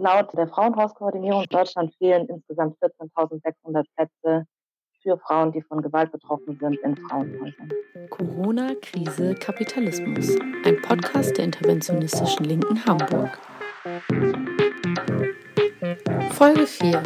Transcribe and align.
Laut 0.00 0.32
der 0.32 0.46
Frauenhauskoordinierung 0.46 1.42
in 1.42 1.48
Deutschland 1.48 1.92
fehlen 1.96 2.28
insgesamt 2.28 2.76
14.600 2.80 3.84
Plätze 3.96 4.46
für 5.02 5.18
Frauen, 5.18 5.50
die 5.50 5.60
von 5.60 5.82
Gewalt 5.82 6.12
betroffen 6.12 6.56
sind, 6.60 6.78
in 6.84 6.96
Frauenhäusern. 6.96 7.68
Corona, 8.08 8.74
Krise, 8.80 9.34
Kapitalismus. 9.34 10.38
Ein 10.64 10.80
Podcast 10.82 11.36
der 11.36 11.46
interventionistischen 11.46 12.44
Linken 12.44 12.84
Hamburg. 12.84 13.40
Folge 16.30 16.66
4. 16.68 17.02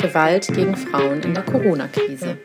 Gewalt 0.00 0.46
gegen 0.48 0.76
Frauen 0.76 1.22
in 1.22 1.32
der 1.32 1.44
Corona-Krise. 1.44 2.36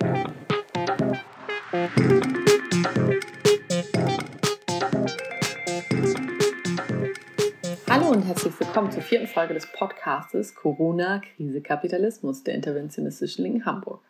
Herzlich 8.30 8.60
willkommen 8.60 8.92
zur 8.92 9.02
vierten 9.02 9.26
Folge 9.26 9.56
des 9.56 9.66
Podcastes 9.66 10.54
Corona, 10.54 11.18
Krise, 11.18 11.62
Kapitalismus 11.62 12.44
der 12.44 12.54
interventionistischen 12.54 13.44
Linken 13.44 13.66
Hamburg. 13.66 14.04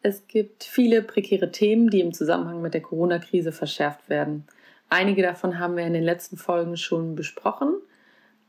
Es 0.00 0.28
gibt 0.28 0.62
viele 0.62 1.02
prekäre 1.02 1.50
Themen, 1.50 1.90
die 1.90 2.02
im 2.02 2.12
Zusammenhang 2.12 2.62
mit 2.62 2.72
der 2.72 2.82
Corona-Krise 2.82 3.50
verschärft 3.50 4.08
werden. 4.08 4.46
Einige 4.90 5.22
davon 5.22 5.58
haben 5.58 5.76
wir 5.76 5.84
in 5.84 5.92
den 5.92 6.04
letzten 6.04 6.36
Folgen 6.36 6.76
schon 6.76 7.16
besprochen. 7.16 7.74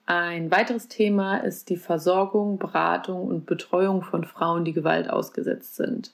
Ein 0.06 0.52
weiteres 0.52 0.88
Thema 0.88 1.38
ist 1.38 1.70
die 1.70 1.78
Versorgung, 1.78 2.60
Beratung 2.60 3.28
und 3.28 3.48
Betreuung 3.48 4.04
von 4.04 4.26
Frauen, 4.26 4.64
die 4.64 4.74
Gewalt 4.74 5.10
ausgesetzt 5.10 5.76
sind. 5.76 6.14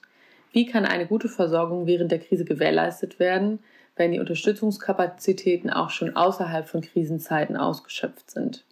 Wie 0.54 0.66
kann 0.66 0.86
eine 0.86 1.06
gute 1.06 1.28
Versorgung 1.28 1.86
während 1.86 2.14
der 2.14 2.20
Krise 2.20 2.46
gewährleistet 2.46 3.20
werden, 3.20 3.60
wenn 3.96 4.12
die 4.12 4.20
Unterstützungskapazitäten 4.20 5.70
auch 5.70 5.90
schon 5.90 6.16
außerhalb 6.16 6.68
von 6.68 6.82
Krisenzeiten 6.82 7.58
ausgeschöpft 7.58 8.32
sind? 8.32 8.66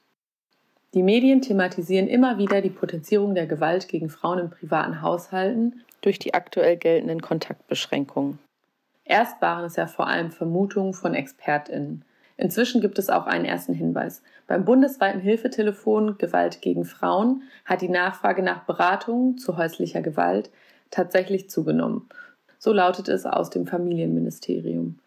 Die 0.93 1.03
Medien 1.03 1.41
thematisieren 1.41 2.07
immer 2.07 2.37
wieder 2.37 2.61
die 2.61 2.69
Potenzierung 2.69 3.33
der 3.33 3.47
Gewalt 3.47 3.87
gegen 3.87 4.09
Frauen 4.09 4.39
in 4.39 4.49
privaten 4.49 5.01
Haushalten 5.01 5.81
durch 6.01 6.19
die 6.19 6.33
aktuell 6.33 6.75
geltenden 6.75 7.21
Kontaktbeschränkungen. 7.21 8.39
Erst 9.05 9.41
waren 9.41 9.65
es 9.65 9.77
ja 9.77 9.87
vor 9.87 10.07
allem 10.07 10.31
Vermutungen 10.31 10.93
von 10.93 11.13
ExpertInnen. 11.13 12.03
Inzwischen 12.37 12.81
gibt 12.81 12.97
es 12.97 13.09
auch 13.09 13.27
einen 13.27 13.45
ersten 13.45 13.73
Hinweis. 13.73 14.23
Beim 14.47 14.65
bundesweiten 14.65 15.21
Hilfetelefon 15.21 16.17
Gewalt 16.17 16.61
gegen 16.61 16.85
Frauen 16.85 17.43
hat 17.65 17.81
die 17.81 17.89
Nachfrage 17.89 18.41
nach 18.41 18.63
Beratungen 18.65 19.37
zu 19.37 19.57
häuslicher 19.57 20.01
Gewalt 20.01 20.49
tatsächlich 20.89 21.49
zugenommen. 21.49 22.09
So 22.57 22.73
lautet 22.73 23.07
es 23.09 23.25
aus 23.25 23.49
dem 23.49 23.65
Familienministerium. 23.65 24.99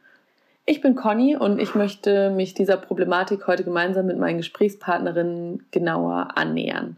Ich 0.67 0.81
bin 0.81 0.95
Conny 0.95 1.37
und 1.37 1.59
ich 1.59 1.75
möchte 1.75 2.31
mich 2.31 2.55
dieser 2.55 2.79
Problematik 2.79 3.47
heute 3.47 3.65
gemeinsam 3.65 4.07
mit 4.07 4.17
meinen 4.17 4.39
Gesprächspartnerinnen 4.39 5.67
genauer 5.71 6.39
annähern. 6.39 6.97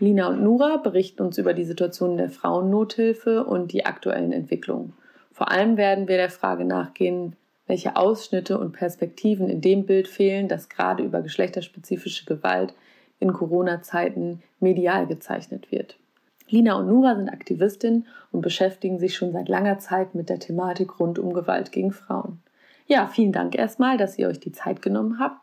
Lina 0.00 0.26
und 0.26 0.42
Nura 0.42 0.78
berichten 0.78 1.22
uns 1.22 1.38
über 1.38 1.54
die 1.54 1.64
Situation 1.64 2.16
der 2.16 2.28
Frauennothilfe 2.28 3.44
und 3.44 3.72
die 3.72 3.86
aktuellen 3.86 4.32
Entwicklungen. 4.32 4.94
Vor 5.30 5.52
allem 5.52 5.76
werden 5.76 6.08
wir 6.08 6.16
der 6.16 6.28
Frage 6.28 6.64
nachgehen, 6.64 7.36
welche 7.68 7.94
Ausschnitte 7.94 8.58
und 8.58 8.72
Perspektiven 8.72 9.48
in 9.48 9.60
dem 9.60 9.86
Bild 9.86 10.08
fehlen, 10.08 10.48
das 10.48 10.68
gerade 10.68 11.04
über 11.04 11.22
geschlechterspezifische 11.22 12.26
Gewalt 12.26 12.74
in 13.20 13.32
Corona-Zeiten 13.32 14.42
medial 14.58 15.06
gezeichnet 15.06 15.70
wird. 15.70 15.96
Lina 16.48 16.74
und 16.74 16.88
Nura 16.88 17.14
sind 17.14 17.28
Aktivistinnen 17.28 18.06
und 18.32 18.40
beschäftigen 18.40 18.98
sich 18.98 19.14
schon 19.14 19.30
seit 19.30 19.48
langer 19.48 19.78
Zeit 19.78 20.16
mit 20.16 20.28
der 20.28 20.40
Thematik 20.40 20.98
rund 20.98 21.20
um 21.20 21.32
Gewalt 21.32 21.70
gegen 21.70 21.92
Frauen. 21.92 22.40
Ja, 22.86 23.06
vielen 23.06 23.32
Dank 23.32 23.56
erstmal, 23.56 23.96
dass 23.96 24.18
ihr 24.18 24.28
euch 24.28 24.40
die 24.40 24.52
Zeit 24.52 24.82
genommen 24.82 25.18
habt. 25.18 25.40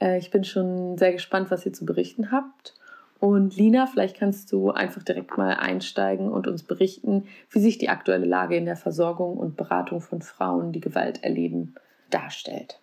Äh, 0.00 0.18
ich 0.18 0.30
bin 0.30 0.44
schon 0.44 0.96
sehr 0.96 1.12
gespannt, 1.12 1.50
was 1.50 1.66
ihr 1.66 1.72
zu 1.72 1.84
berichten 1.84 2.32
habt. 2.32 2.74
Und 3.20 3.56
Lina, 3.56 3.86
vielleicht 3.86 4.16
kannst 4.16 4.52
du 4.52 4.70
einfach 4.70 5.02
direkt 5.02 5.36
mal 5.36 5.54
einsteigen 5.54 6.30
und 6.30 6.46
uns 6.46 6.62
berichten, 6.62 7.26
wie 7.50 7.58
sich 7.58 7.78
die 7.78 7.88
aktuelle 7.88 8.26
Lage 8.26 8.56
in 8.56 8.64
der 8.64 8.76
Versorgung 8.76 9.36
und 9.36 9.56
Beratung 9.56 10.00
von 10.00 10.22
Frauen, 10.22 10.72
die 10.72 10.80
Gewalt 10.80 11.24
erleben, 11.24 11.74
darstellt. 12.10 12.80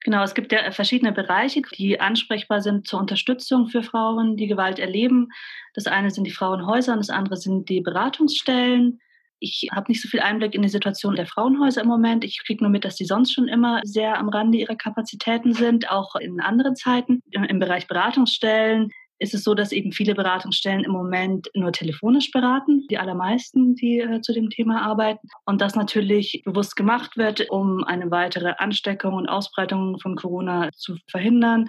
Genau, 0.00 0.22
es 0.22 0.34
gibt 0.34 0.52
ja 0.52 0.70
verschiedene 0.72 1.12
Bereiche, 1.12 1.62
die 1.76 2.00
ansprechbar 2.00 2.60
sind 2.60 2.86
zur 2.86 3.00
Unterstützung 3.00 3.68
für 3.68 3.82
Frauen, 3.82 4.36
die 4.36 4.46
Gewalt 4.46 4.78
erleben. 4.78 5.30
Das 5.74 5.86
eine 5.86 6.10
sind 6.10 6.24
die 6.24 6.32
Frauenhäuser 6.32 6.92
und 6.92 6.98
das 6.98 7.10
andere 7.10 7.36
sind 7.36 7.68
die 7.68 7.80
Beratungsstellen. 7.80 9.00
Ich 9.38 9.68
habe 9.72 9.90
nicht 9.90 10.02
so 10.02 10.08
viel 10.08 10.20
Einblick 10.20 10.54
in 10.54 10.62
die 10.62 10.68
Situation 10.68 11.14
der 11.14 11.26
Frauenhäuser 11.26 11.82
im 11.82 11.88
Moment. 11.88 12.24
Ich 12.24 12.42
kriege 12.44 12.64
nur 12.64 12.70
mit, 12.70 12.84
dass 12.84 12.96
die 12.96 13.04
sonst 13.04 13.32
schon 13.32 13.48
immer 13.48 13.80
sehr 13.84 14.18
am 14.18 14.28
Rande 14.28 14.58
ihrer 14.58 14.76
Kapazitäten 14.76 15.52
sind, 15.52 15.90
auch 15.90 16.16
in 16.16 16.40
anderen 16.40 16.76
Zeiten. 16.76 17.22
Im 17.30 17.58
Bereich 17.58 17.86
Beratungsstellen 17.86 18.90
ist 19.18 19.34
es 19.34 19.44
so, 19.44 19.54
dass 19.54 19.72
eben 19.72 19.92
viele 19.92 20.14
Beratungsstellen 20.14 20.84
im 20.84 20.92
Moment 20.92 21.48
nur 21.54 21.72
telefonisch 21.72 22.30
beraten, 22.30 22.86
die 22.90 22.98
allermeisten, 22.98 23.74
die 23.74 24.00
äh, 24.00 24.20
zu 24.20 24.34
dem 24.34 24.50
Thema 24.50 24.82
arbeiten. 24.82 25.28
Und 25.46 25.60
das 25.60 25.74
natürlich 25.74 26.42
bewusst 26.44 26.76
gemacht 26.76 27.16
wird, 27.16 27.48
um 27.50 27.82
eine 27.84 28.10
weitere 28.10 28.54
Ansteckung 28.58 29.14
und 29.14 29.28
Ausbreitung 29.28 29.98
von 30.00 30.16
Corona 30.16 30.70
zu 30.72 30.96
verhindern 31.08 31.66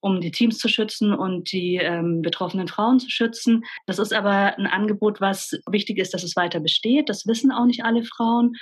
um 0.00 0.20
die 0.20 0.30
Teams 0.30 0.58
zu 0.58 0.68
schützen 0.68 1.12
und 1.14 1.52
die 1.52 1.76
ähm, 1.76 2.22
betroffenen 2.22 2.68
Frauen 2.68 3.00
zu 3.00 3.10
schützen. 3.10 3.64
Das 3.86 3.98
ist 3.98 4.12
aber 4.12 4.56
ein 4.56 4.66
Angebot, 4.66 5.20
was 5.20 5.58
wichtig 5.68 5.98
ist, 5.98 6.14
dass 6.14 6.22
es 6.22 6.36
weiter 6.36 6.60
besteht. 6.60 7.08
Das 7.08 7.26
wissen 7.26 7.50
auch 7.50 7.64
nicht 7.64 7.84
alle 7.84 8.04
Frauen. 8.04 8.54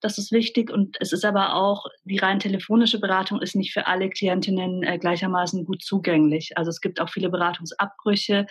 Das 0.00 0.18
ist 0.18 0.32
wichtig. 0.32 0.70
Und 0.70 0.96
es 1.00 1.12
ist 1.12 1.24
aber 1.24 1.54
auch, 1.54 1.86
die 2.04 2.18
rein 2.18 2.40
telefonische 2.40 3.00
Beratung 3.00 3.40
ist 3.40 3.56
nicht 3.56 3.72
für 3.72 3.86
alle 3.86 4.10
Klientinnen 4.10 4.82
äh, 4.82 4.98
gleichermaßen 4.98 5.64
gut 5.64 5.82
zugänglich. 5.82 6.56
Also 6.56 6.70
es 6.70 6.80
gibt 6.80 7.00
auch 7.00 7.08
viele 7.08 7.30
Beratungsabbrüche 7.30 8.46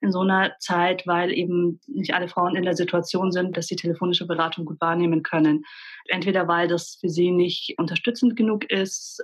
in 0.00 0.12
so 0.12 0.20
einer 0.20 0.52
Zeit, 0.58 1.06
weil 1.06 1.32
eben 1.32 1.80
nicht 1.86 2.12
alle 2.14 2.28
Frauen 2.28 2.56
in 2.56 2.64
der 2.64 2.76
Situation 2.76 3.32
sind, 3.32 3.56
dass 3.56 3.66
sie 3.66 3.76
telefonische 3.76 4.26
Beratung 4.26 4.64
gut 4.64 4.80
wahrnehmen 4.80 5.22
können. 5.22 5.64
Entweder 6.08 6.48
weil 6.48 6.68
das 6.68 6.98
für 7.00 7.08
sie 7.08 7.30
nicht 7.30 7.74
unterstützend 7.78 8.36
genug 8.36 8.70
ist, 8.70 9.22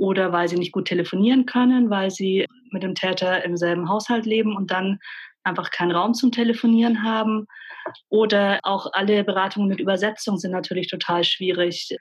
oder 0.00 0.32
weil 0.32 0.48
sie 0.48 0.56
nicht 0.56 0.72
gut 0.72 0.86
telefonieren 0.88 1.44
können, 1.44 1.90
weil 1.90 2.10
sie 2.10 2.46
mit 2.70 2.82
dem 2.82 2.94
Täter 2.94 3.44
im 3.44 3.58
selben 3.58 3.90
Haushalt 3.90 4.24
leben 4.24 4.56
und 4.56 4.70
dann 4.70 4.98
einfach 5.44 5.70
keinen 5.70 5.92
Raum 5.92 6.14
zum 6.14 6.32
Telefonieren 6.32 7.04
haben. 7.04 7.46
Oder 8.08 8.60
auch 8.62 8.86
alle 8.94 9.24
Beratungen 9.24 9.68
mit 9.68 9.78
Übersetzung 9.78 10.38
sind 10.38 10.52
natürlich 10.52 10.88
total 10.88 11.22
schwierig 11.22 11.94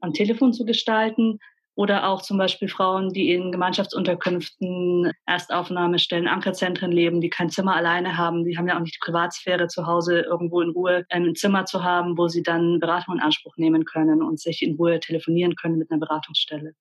am 0.00 0.12
Telefon 0.12 0.52
zu 0.52 0.66
gestalten. 0.66 1.38
Oder 1.74 2.08
auch 2.08 2.20
zum 2.20 2.36
Beispiel 2.36 2.68
Frauen, 2.68 3.14
die 3.14 3.32
in 3.32 3.52
Gemeinschaftsunterkünften, 3.52 5.12
Erstaufnahmestellen, 5.24 6.28
Ankerzentren 6.28 6.92
leben, 6.92 7.22
die 7.22 7.30
kein 7.30 7.48
Zimmer 7.48 7.74
alleine 7.74 8.18
haben. 8.18 8.44
Die 8.44 8.58
haben 8.58 8.68
ja 8.68 8.76
auch 8.76 8.80
nicht 8.80 8.96
die 8.96 9.04
Privatsphäre 9.04 9.68
zu 9.68 9.86
Hause 9.86 10.20
irgendwo 10.20 10.60
in 10.60 10.70
Ruhe 10.70 11.06
ein 11.08 11.34
Zimmer 11.34 11.64
zu 11.64 11.82
haben, 11.82 12.18
wo 12.18 12.28
sie 12.28 12.42
dann 12.42 12.80
Beratung 12.80 13.14
in 13.14 13.22
Anspruch 13.22 13.56
nehmen 13.56 13.86
können 13.86 14.22
und 14.22 14.40
sich 14.40 14.60
in 14.60 14.76
Ruhe 14.76 15.00
telefonieren 15.00 15.56
können 15.56 15.78
mit 15.78 15.90
einer 15.90 16.00
Beratungsstelle. 16.00 16.74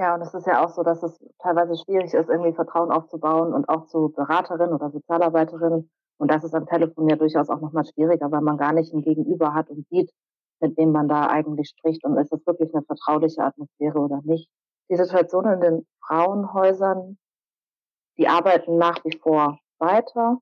Ja, 0.00 0.14
und 0.14 0.22
es 0.22 0.32
ist 0.32 0.46
ja 0.46 0.64
auch 0.64 0.70
so, 0.70 0.82
dass 0.82 1.02
es 1.02 1.22
teilweise 1.40 1.76
schwierig 1.76 2.14
ist, 2.14 2.30
irgendwie 2.30 2.54
Vertrauen 2.54 2.90
aufzubauen 2.90 3.52
und 3.52 3.68
auch 3.68 3.84
zu 3.84 4.08
Beraterinnen 4.08 4.72
oder 4.72 4.90
Sozialarbeiterinnen. 4.90 5.90
Und 6.16 6.30
das 6.30 6.42
ist 6.42 6.54
am 6.54 6.64
Telefon 6.64 7.06
ja 7.10 7.16
durchaus 7.16 7.50
auch 7.50 7.60
nochmal 7.60 7.84
schwieriger, 7.84 8.32
weil 8.32 8.40
man 8.40 8.56
gar 8.56 8.72
nicht 8.72 8.94
ein 8.94 9.02
Gegenüber 9.02 9.52
hat 9.52 9.68
und 9.68 9.86
sieht, 9.88 10.10
mit 10.60 10.74
wem 10.78 10.92
man 10.92 11.06
da 11.06 11.28
eigentlich 11.28 11.68
spricht. 11.68 12.02
Und 12.02 12.16
ist 12.16 12.32
es 12.32 12.46
wirklich 12.46 12.72
eine 12.72 12.82
vertrauliche 12.82 13.44
Atmosphäre 13.44 13.98
oder 13.98 14.22
nicht? 14.24 14.48
Die 14.88 14.96
Situation 14.96 15.44
in 15.52 15.60
den 15.60 15.86
Frauenhäusern, 16.06 17.18
die 18.16 18.26
arbeiten 18.26 18.78
nach 18.78 19.04
wie 19.04 19.18
vor 19.18 19.58
weiter. 19.78 20.38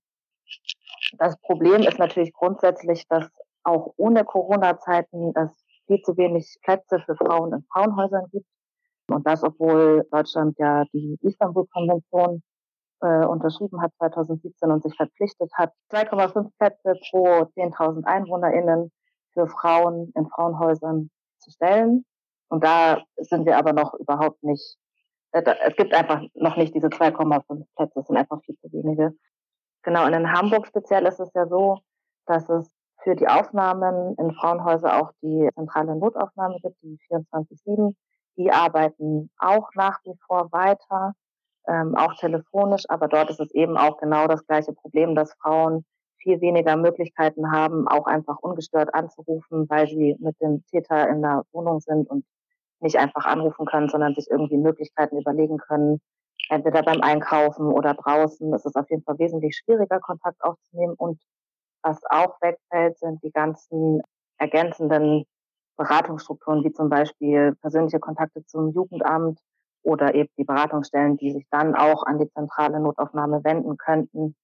Das 1.19 1.37
Problem 1.41 1.83
ist 1.83 1.99
natürlich 1.99 2.33
grundsätzlich, 2.33 3.09
dass 3.09 3.29
auch 3.65 3.93
ohne 3.97 4.25
Corona-Zeiten 4.25 5.33
es 5.35 5.51
viel 5.89 6.01
zu 6.03 6.17
wenig 6.17 6.61
Plätze 6.63 7.01
für 7.01 7.17
Frauen 7.17 7.55
in 7.55 7.65
Frauenhäusern 7.73 8.27
gibt. 8.31 8.47
Und 9.09 9.27
das, 9.27 9.43
obwohl 9.43 10.07
Deutschland 10.11 10.59
ja 10.59 10.85
die 10.93 11.19
Istanbul-Konvention 11.23 12.43
äh, 13.01 13.25
unterschrieben 13.25 13.81
hat 13.81 13.93
2017 13.99 14.71
und 14.71 14.83
sich 14.83 14.95
verpflichtet 14.97 15.51
hat, 15.55 15.73
2,5 15.93 16.51
Plätze 16.59 16.95
pro 17.11 17.25
10.000 17.57 18.05
EinwohnerInnen 18.05 18.91
für 19.33 19.47
Frauen 19.47 20.13
in 20.15 20.29
Frauenhäusern 20.29 21.11
zu 21.39 21.51
stellen. 21.51 22.05
Und 22.49 22.65
da 22.65 23.03
sind 23.17 23.47
wir 23.47 23.57
aber 23.57 23.73
noch 23.73 23.95
überhaupt 23.95 24.43
nicht, 24.43 24.77
äh, 25.33 25.43
es 25.67 25.77
gibt 25.77 25.95
einfach 25.95 26.23
noch 26.35 26.57
nicht 26.57 26.75
diese 26.75 26.89
2,5 26.89 27.65
Plätze, 27.77 28.01
es 28.01 28.07
sind 28.07 28.17
einfach 28.17 28.41
viel 28.45 28.57
zu 28.57 28.73
wenige. 28.73 29.15
Genau, 29.83 30.07
und 30.07 30.13
in 30.13 30.33
Hamburg 30.33 30.67
speziell 30.67 31.07
ist 31.07 31.21
es 31.21 31.31
ja 31.35 31.47
so, 31.47 31.79
dass 32.27 32.49
es 32.51 32.69
für 33.03 33.15
die 33.15 33.29
Aufnahmen 33.29 34.15
in 34.19 34.33
Frauenhäuser 34.35 35.01
auch 35.01 35.13
die 35.23 35.49
zentrale 35.55 35.97
Notaufnahme 35.97 36.59
gibt, 36.63 36.77
die 36.83 36.99
24-7 37.09 37.95
die 38.39 38.51
arbeiten 38.51 39.31
auch 39.39 39.69
nach 39.75 39.99
wie 40.05 40.15
vor 40.27 40.51
weiter, 40.53 41.15
ähm, 41.67 41.95
auch 41.97 42.15
telefonisch, 42.15 42.85
aber 42.89 43.09
dort 43.09 43.31
ist 43.31 43.41
es 43.41 43.51
eben 43.53 43.77
auch 43.77 43.99
genau 43.99 44.27
das 44.27 44.47
gleiche 44.47 44.73
Problem, 44.73 45.15
dass 45.15 45.35
Frauen 45.35 45.85
viel 46.17 46.41
weniger 46.41 46.77
Möglichkeiten 46.77 47.53
haben, 47.53 47.87
auch 47.87 48.07
einfach 48.07 48.39
ungestört 48.39 48.95
anzurufen, 48.95 49.69
weil 49.69 49.87
sie 49.87 50.17
mit 50.19 50.41
dem 50.41 50.65
Täter 50.67 51.09
in 51.09 51.21
der 51.23 51.43
Wohnung 51.53 51.81
sind 51.81 52.09
und 52.09 52.25
nicht 52.81 52.97
einfach 52.97 53.25
anrufen 53.25 53.67
können, 53.67 53.89
sondern 53.89 54.15
sich 54.15 54.31
irgendwie 54.31 54.57
Möglichkeiten 54.57 55.19
überlegen 55.19 55.59
können, 55.59 56.01
entweder 56.49 56.83
beim 56.83 57.01
Einkaufen 57.01 57.67
oder 57.67 57.95
draußen 57.95 58.53
ist 58.55 58.67
es 58.67 58.77
auf 58.77 58.89
jeden 58.91 59.03
Fall 59.03 59.19
wesentlich 59.19 59.57
schwieriger, 59.57 60.01
Kontakt 60.01 60.43
aufzunehmen. 60.43 60.95
Und 60.97 61.21
was 61.83 62.01
auch 62.11 62.41
wegfällt, 62.41 62.99
sind 62.99 63.23
die 63.23 63.33
ganzen 63.33 64.03
ergänzenden 64.39 65.25
Beratungsstrukturen, 65.79 66.65
wie 66.65 66.73
zum 66.73 66.91
Beispiel 66.91 67.55
persönliche 67.63 68.01
Kontakte 68.01 68.45
zum 68.45 68.73
Jugendamt 68.73 69.41
oder 69.83 70.15
eben 70.15 70.29
die 70.37 70.45
Beratungsstellen, 70.45 71.17
die 71.17 71.33
sich 71.33 71.47
dann 71.51 71.75
auch 71.75 72.05
an 72.05 72.19
die 72.19 72.29
zentrale 72.29 72.81
Notaufnahme 72.81 73.43
wenden 73.45 73.79
könnten 73.79 74.35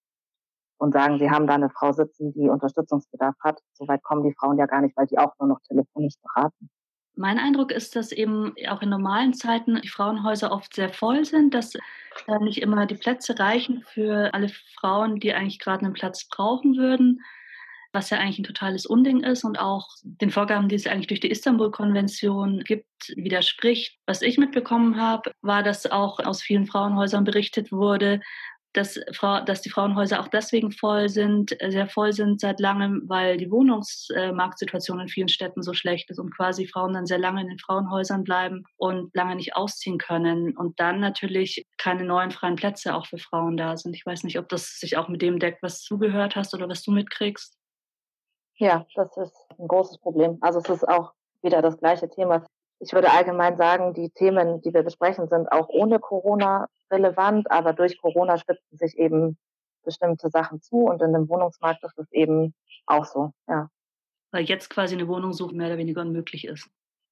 und 0.78 0.92
sagen, 0.92 1.18
sie 1.18 1.30
haben 1.30 1.46
da 1.46 1.54
eine 1.54 1.70
Frau 1.70 1.92
sitzen, 1.92 2.32
die 2.32 2.48
Unterstützungsbedarf 2.48 3.34
hat. 3.40 3.60
Soweit 3.72 4.02
kommen 4.02 4.22
die 4.22 4.34
Frauen 4.38 4.58
ja 4.58 4.66
gar 4.66 4.80
nicht, 4.80 4.96
weil 4.96 5.06
die 5.06 5.18
auch 5.18 5.34
nur 5.38 5.48
noch 5.48 5.60
telefonisch 5.68 6.14
beraten. 6.22 6.70
Mein 7.16 7.38
Eindruck 7.38 7.70
ist, 7.70 7.94
dass 7.94 8.10
eben 8.10 8.54
auch 8.68 8.82
in 8.82 8.88
normalen 8.88 9.34
Zeiten 9.34 9.80
die 9.80 9.88
Frauenhäuser 9.88 10.50
oft 10.50 10.74
sehr 10.74 10.88
voll 10.88 11.24
sind, 11.24 11.54
dass 11.54 11.74
äh, 11.74 12.38
nicht 12.40 12.60
immer 12.60 12.86
die 12.86 12.96
Plätze 12.96 13.38
reichen 13.38 13.82
für 13.82 14.34
alle 14.34 14.48
Frauen, 14.80 15.20
die 15.20 15.32
eigentlich 15.32 15.60
gerade 15.60 15.84
einen 15.84 15.94
Platz 15.94 16.26
brauchen 16.28 16.76
würden, 16.76 17.20
was 17.94 18.10
ja 18.10 18.18
eigentlich 18.18 18.40
ein 18.40 18.44
totales 18.44 18.86
Unding 18.86 19.22
ist 19.22 19.44
und 19.44 19.58
auch 19.58 19.88
den 20.02 20.30
Vorgaben, 20.30 20.68
die 20.68 20.74
es 20.74 20.86
eigentlich 20.86 21.06
durch 21.06 21.20
die 21.20 21.30
Istanbul-Konvention 21.30 22.64
gibt, 22.64 22.86
widerspricht. 23.14 23.96
Was 24.06 24.20
ich 24.20 24.36
mitbekommen 24.36 25.00
habe, 25.00 25.30
war, 25.42 25.62
dass 25.62 25.90
auch 25.90 26.18
aus 26.18 26.42
vielen 26.42 26.66
Frauenhäusern 26.66 27.24
berichtet 27.24 27.70
wurde, 27.70 28.20
dass, 28.74 28.98
dass 29.46 29.62
die 29.62 29.70
Frauenhäuser 29.70 30.20
auch 30.20 30.28
deswegen 30.28 30.72
voll 30.72 31.08
sind, 31.08 31.60
äh, 31.62 31.70
sehr 31.70 31.86
voll 31.86 32.12
sind 32.12 32.40
seit 32.40 32.60
langem, 32.60 33.02
weil 33.06 33.36
die 33.36 33.50
Wohnungsmarktsituation 33.50 35.00
in 35.00 35.08
vielen 35.08 35.28
Städten 35.28 35.62
so 35.62 35.74
schlecht 35.74 36.10
ist 36.10 36.18
und 36.18 36.34
quasi 36.34 36.66
Frauen 36.66 36.92
dann 36.92 37.06
sehr 37.06 37.18
lange 37.18 37.40
in 37.40 37.48
den 37.48 37.58
Frauenhäusern 37.58 38.24
bleiben 38.24 38.64
und 38.76 39.14
lange 39.14 39.36
nicht 39.36 39.54
ausziehen 39.54 39.98
können 39.98 40.56
und 40.56 40.80
dann 40.80 40.98
natürlich 40.98 41.64
keine 41.78 42.04
neuen 42.04 42.32
freien 42.32 42.56
Plätze 42.56 42.94
auch 42.94 43.06
für 43.06 43.18
Frauen 43.18 43.56
da 43.56 43.76
sind. 43.76 43.94
Ich 43.94 44.04
weiß 44.04 44.24
nicht, 44.24 44.38
ob 44.38 44.48
das 44.48 44.80
sich 44.80 44.96
auch 44.96 45.08
mit 45.08 45.22
dem 45.22 45.38
deckt, 45.38 45.62
was 45.62 45.84
du 45.84 45.98
gehört 45.98 46.34
hast 46.34 46.52
oder 46.52 46.68
was 46.68 46.82
du 46.82 46.90
mitkriegst. 46.90 47.56
Ja, 48.56 48.86
das 48.94 49.16
ist 49.16 49.46
ein 49.58 49.68
großes 49.68 49.98
Problem. 49.98 50.38
Also 50.40 50.60
es 50.60 50.68
ist 50.68 50.88
auch 50.88 51.12
wieder 51.42 51.62
das 51.62 51.78
gleiche 51.78 52.08
Thema. 52.08 52.44
Ich 52.78 52.92
würde 52.92 53.10
allgemein 53.10 53.56
sagen, 53.56 53.94
die 53.94 54.10
Themen, 54.10 54.60
die 54.62 54.72
wir 54.72 54.82
besprechen, 54.82 55.28
sind 55.28 55.50
auch 55.50 55.68
ohne 55.68 55.98
Corona 55.98 56.68
relevant, 56.90 57.50
aber 57.50 57.72
durch 57.72 58.00
Corona 58.00 58.38
spitzen 58.38 58.76
sich 58.76 58.98
eben 58.98 59.38
bestimmte 59.84 60.30
Sachen 60.30 60.60
zu 60.60 60.84
und 60.84 61.02
in 61.02 61.12
dem 61.12 61.28
Wohnungsmarkt 61.28 61.84
ist 61.84 61.98
es 61.98 62.10
eben 62.12 62.54
auch 62.86 63.04
so, 63.04 63.32
ja. 63.48 63.68
Weil 64.32 64.44
jetzt 64.44 64.70
quasi 64.70 64.94
eine 64.94 65.06
Wohnung 65.08 65.32
suchen 65.32 65.56
mehr 65.56 65.68
oder 65.68 65.78
weniger 65.78 66.00
unmöglich 66.00 66.46
ist. 66.46 66.68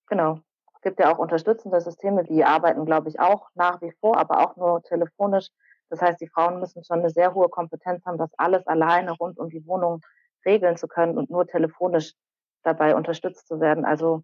Genau. 0.06 0.40
Es 0.74 0.80
gibt 0.82 0.98
ja 0.98 1.14
auch 1.14 1.18
unterstützende 1.18 1.80
Systeme, 1.80 2.24
die 2.24 2.44
arbeiten, 2.44 2.84
glaube 2.84 3.08
ich, 3.08 3.20
auch 3.20 3.48
nach 3.54 3.80
wie 3.80 3.92
vor, 4.00 4.16
aber 4.16 4.40
auch 4.40 4.56
nur 4.56 4.82
telefonisch. 4.82 5.48
Das 5.90 6.00
heißt, 6.00 6.20
die 6.20 6.28
Frauen 6.28 6.58
müssen 6.58 6.82
schon 6.82 7.00
eine 7.00 7.10
sehr 7.10 7.34
hohe 7.34 7.48
Kompetenz 7.48 8.04
haben, 8.04 8.18
das 8.18 8.32
alles 8.36 8.66
alleine 8.66 9.12
rund 9.12 9.38
um 9.38 9.48
die 9.48 9.64
Wohnung 9.66 10.00
regeln 10.44 10.76
zu 10.76 10.88
können 10.88 11.18
und 11.18 11.30
nur 11.30 11.46
telefonisch 11.46 12.14
dabei 12.62 12.94
unterstützt 12.94 13.48
zu 13.48 13.60
werden. 13.60 13.84
Also 13.84 14.22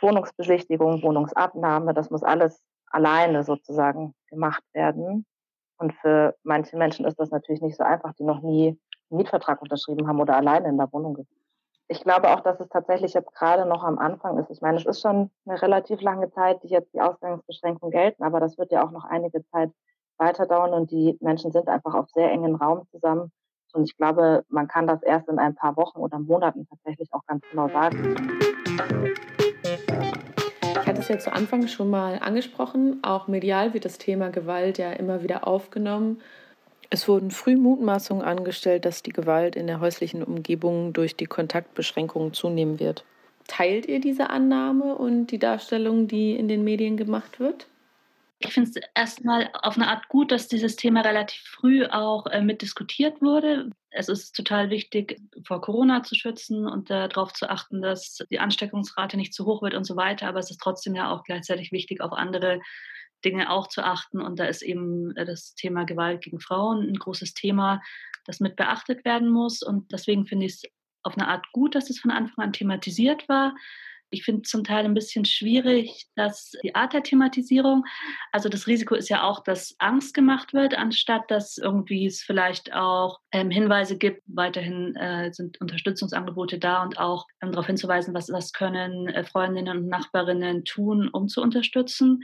Wohnungsbesichtigung, 0.00 1.02
Wohnungsabnahme, 1.02 1.94
das 1.94 2.10
muss 2.10 2.22
alles 2.22 2.62
alleine 2.86 3.44
sozusagen 3.44 4.14
gemacht 4.28 4.62
werden. 4.72 5.26
Und 5.78 5.94
für 5.94 6.34
manche 6.42 6.76
Menschen 6.76 7.06
ist 7.06 7.18
das 7.18 7.30
natürlich 7.30 7.62
nicht 7.62 7.76
so 7.76 7.84
einfach, 7.84 8.14
die 8.14 8.24
noch 8.24 8.42
nie 8.42 8.78
einen 9.10 9.18
Mietvertrag 9.18 9.60
unterschrieben 9.62 10.08
haben 10.08 10.20
oder 10.20 10.36
alleine 10.36 10.68
in 10.68 10.78
der 10.78 10.92
Wohnung 10.92 11.16
sind. 11.16 11.28
Ich 11.88 12.02
glaube 12.02 12.30
auch, 12.30 12.40
dass 12.40 12.58
es 12.58 12.68
tatsächlich 12.68 13.14
jetzt 13.14 13.32
gerade 13.34 13.64
noch 13.64 13.84
am 13.84 13.98
Anfang 13.98 14.38
ist. 14.38 14.50
Ich 14.50 14.60
meine, 14.60 14.78
es 14.78 14.86
ist 14.86 15.00
schon 15.00 15.30
eine 15.46 15.62
relativ 15.62 16.00
lange 16.00 16.30
Zeit, 16.30 16.62
die 16.64 16.68
jetzt 16.68 16.92
die 16.92 17.00
Ausgangsbeschränkungen 17.00 17.92
gelten, 17.92 18.24
aber 18.24 18.40
das 18.40 18.58
wird 18.58 18.72
ja 18.72 18.84
auch 18.84 18.90
noch 18.90 19.04
einige 19.04 19.44
Zeit 19.44 19.70
weiter 20.18 20.46
dauern 20.46 20.72
und 20.72 20.90
die 20.90 21.16
Menschen 21.20 21.52
sind 21.52 21.68
einfach 21.68 21.94
auf 21.94 22.08
sehr 22.10 22.30
engen 22.32 22.56
Raum 22.56 22.88
zusammen. 22.90 23.30
Und 23.76 23.84
ich 23.84 23.96
glaube, 23.96 24.44
man 24.48 24.68
kann 24.68 24.86
das 24.86 25.02
erst 25.02 25.28
in 25.28 25.38
ein 25.38 25.54
paar 25.54 25.76
Wochen 25.76 25.98
oder 25.98 26.18
Monaten 26.18 26.66
tatsächlich 26.68 27.12
auch 27.12 27.24
ganz 27.26 27.44
genau 27.50 27.68
sagen 27.68 28.16
hatte 30.86 31.00
es 31.00 31.08
ja 31.08 31.18
zu 31.18 31.32
Anfang 31.32 31.66
schon 31.68 31.90
mal 31.90 32.18
angesprochen. 32.20 33.00
Auch 33.02 33.28
medial 33.28 33.74
wird 33.74 33.84
das 33.84 33.98
Thema 33.98 34.30
Gewalt 34.30 34.78
ja 34.78 34.92
immer 34.92 35.22
wieder 35.22 35.46
aufgenommen. 35.46 36.20
Es 36.88 37.08
wurden 37.08 37.30
früh 37.30 37.56
Mutmaßungen 37.56 38.24
angestellt, 38.24 38.84
dass 38.84 39.02
die 39.02 39.12
Gewalt 39.12 39.56
in 39.56 39.66
der 39.66 39.80
häuslichen 39.80 40.22
Umgebung 40.22 40.92
durch 40.92 41.16
die 41.16 41.26
Kontaktbeschränkungen 41.26 42.32
zunehmen 42.32 42.78
wird. 42.78 43.04
Teilt 43.48 43.86
ihr 43.86 44.00
diese 44.00 44.30
Annahme 44.30 44.94
und 44.94 45.26
die 45.28 45.38
Darstellung, 45.38 46.08
die 46.08 46.36
in 46.36 46.48
den 46.48 46.64
Medien 46.64 46.96
gemacht 46.96 47.40
wird? 47.40 47.66
Ich 48.38 48.52
finde 48.52 48.70
es 48.70 48.88
erstmal 48.94 49.50
auf 49.62 49.76
eine 49.76 49.88
Art 49.88 50.08
gut, 50.08 50.30
dass 50.30 50.46
dieses 50.46 50.76
Thema 50.76 51.00
relativ 51.00 51.40
früh 51.42 51.86
auch 51.86 52.26
äh, 52.26 52.42
mitdiskutiert 52.42 53.22
wurde. 53.22 53.70
Es 53.88 54.10
ist 54.10 54.36
total 54.36 54.68
wichtig, 54.68 55.18
vor 55.46 55.62
Corona 55.62 56.02
zu 56.02 56.14
schützen 56.14 56.66
und 56.66 56.90
äh, 56.90 57.08
darauf 57.08 57.32
zu 57.32 57.48
achten, 57.48 57.80
dass 57.80 58.18
die 58.30 58.38
Ansteckungsrate 58.38 59.16
nicht 59.16 59.32
zu 59.32 59.46
hoch 59.46 59.62
wird 59.62 59.72
und 59.72 59.84
so 59.84 59.96
weiter. 59.96 60.28
Aber 60.28 60.38
es 60.38 60.50
ist 60.50 60.60
trotzdem 60.60 60.94
ja 60.94 61.10
auch 61.10 61.24
gleichzeitig 61.24 61.72
wichtig, 61.72 62.02
auf 62.02 62.12
andere 62.12 62.60
Dinge 63.24 63.50
auch 63.50 63.68
zu 63.68 63.82
achten. 63.82 64.20
Und 64.20 64.38
da 64.38 64.44
ist 64.44 64.62
eben 64.62 65.16
äh, 65.16 65.24
das 65.24 65.54
Thema 65.54 65.84
Gewalt 65.84 66.22
gegen 66.22 66.40
Frauen 66.40 66.86
ein 66.86 66.98
großes 66.98 67.32
Thema, 67.32 67.82
das 68.26 68.40
mit 68.40 68.56
beachtet 68.56 69.06
werden 69.06 69.30
muss. 69.30 69.62
Und 69.62 69.92
deswegen 69.92 70.26
finde 70.26 70.44
ich 70.44 70.52
es 70.52 70.62
auf 71.02 71.16
eine 71.16 71.28
Art 71.28 71.50
gut, 71.52 71.74
dass 71.74 71.88
es 71.88 72.00
von 72.00 72.10
Anfang 72.10 72.44
an 72.44 72.52
thematisiert 72.52 73.28
war. 73.30 73.54
Ich 74.10 74.24
finde 74.24 74.42
zum 74.42 74.64
Teil 74.64 74.84
ein 74.84 74.94
bisschen 74.94 75.24
schwierig, 75.24 76.06
dass 76.14 76.52
die 76.62 76.74
Art 76.74 76.92
der 76.92 77.02
Thematisierung, 77.02 77.84
also 78.32 78.48
das 78.48 78.66
Risiko 78.66 78.94
ist 78.94 79.08
ja 79.08 79.24
auch, 79.24 79.42
dass 79.42 79.74
Angst 79.78 80.14
gemacht 80.14 80.54
wird, 80.54 80.74
anstatt 80.74 81.30
dass 81.30 81.58
irgendwie 81.58 82.06
es 82.06 82.22
vielleicht 82.22 82.72
auch 82.72 83.20
ähm, 83.32 83.50
Hinweise 83.50 83.98
gibt. 83.98 84.22
Weiterhin 84.26 84.94
äh, 84.96 85.32
sind 85.32 85.60
Unterstützungsangebote 85.60 86.58
da 86.58 86.82
und 86.82 86.98
auch 86.98 87.26
ähm, 87.42 87.52
darauf 87.52 87.66
hinzuweisen, 87.66 88.14
was, 88.14 88.30
was 88.30 88.52
können 88.52 89.08
äh, 89.08 89.24
Freundinnen 89.24 89.78
und 89.78 89.88
Nachbarinnen 89.88 90.64
tun, 90.64 91.08
um 91.08 91.28
zu 91.28 91.42
unterstützen. 91.42 92.22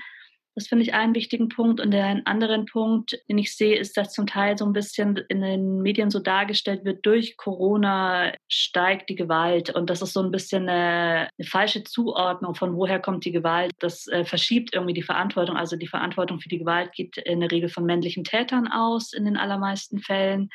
Das 0.54 0.66
finde 0.66 0.84
ich 0.84 0.92
einen 0.92 1.14
wichtigen 1.14 1.48
Punkt. 1.48 1.80
Und 1.80 1.92
der 1.92 2.20
anderen 2.26 2.66
Punkt, 2.66 3.18
den 3.28 3.38
ich 3.38 3.56
sehe, 3.56 3.78
ist, 3.78 3.96
dass 3.96 4.12
zum 4.12 4.26
Teil 4.26 4.58
so 4.58 4.66
ein 4.66 4.74
bisschen 4.74 5.16
in 5.28 5.40
den 5.40 5.80
Medien 5.80 6.10
so 6.10 6.18
dargestellt 6.18 6.84
wird, 6.84 7.06
durch 7.06 7.38
Corona 7.38 8.34
steigt 8.48 9.08
die 9.08 9.14
Gewalt. 9.14 9.70
Und 9.70 9.88
das 9.88 10.02
ist 10.02 10.12
so 10.12 10.20
ein 10.20 10.30
bisschen 10.30 10.68
eine, 10.68 11.28
eine 11.38 11.48
falsche 11.48 11.84
Zuordnung 11.84 12.54
von 12.54 12.76
woher 12.76 13.00
kommt 13.00 13.24
die 13.24 13.32
Gewalt. 13.32 13.72
Das 13.78 14.06
äh, 14.08 14.24
verschiebt 14.24 14.74
irgendwie 14.74 14.94
die 14.94 15.02
Verantwortung. 15.02 15.56
Also 15.56 15.76
die 15.76 15.88
Verantwortung 15.88 16.38
für 16.38 16.50
die 16.50 16.58
Gewalt 16.58 16.92
geht 16.92 17.16
in 17.16 17.40
der 17.40 17.50
Regel 17.50 17.70
von 17.70 17.86
männlichen 17.86 18.24
Tätern 18.24 18.68
aus, 18.68 19.14
in 19.14 19.24
den 19.24 19.38
allermeisten 19.38 20.00
Fällen. 20.00 20.50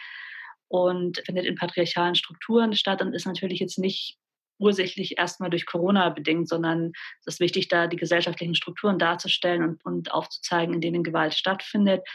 Und 0.69 1.19
findet 1.25 1.45
in 1.45 1.55
patriarchalen 1.55 2.15
Strukturen 2.15 2.75
statt 2.75 3.01
und 3.01 3.13
ist 3.13 3.25
natürlich 3.25 3.59
jetzt 3.61 3.79
nicht 3.79 4.17
ursächlich 4.59 5.17
erstmal 5.17 5.49
durch 5.49 5.65
Corona 5.65 6.09
bedingt, 6.09 6.49
sondern 6.49 6.91
es 7.21 7.35
ist 7.35 7.39
wichtig, 7.39 7.67
da 7.67 7.87
die 7.87 7.97
gesellschaftlichen 7.97 8.55
Strukturen 8.55 8.99
darzustellen 8.99 9.63
und, 9.63 9.85
und 9.85 10.11
aufzuzeigen, 10.11 10.73
in 10.73 10.81
denen 10.81 11.03
Gewalt 11.03 11.33
stattfindet. 11.33 12.07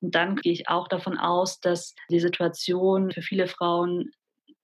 Und 0.00 0.14
dann 0.14 0.36
gehe 0.36 0.52
ich 0.52 0.68
auch 0.68 0.88
davon 0.88 1.18
aus, 1.18 1.60
dass 1.60 1.94
die 2.10 2.20
Situation 2.20 3.10
für 3.10 3.22
viele 3.22 3.46
Frauen 3.46 4.10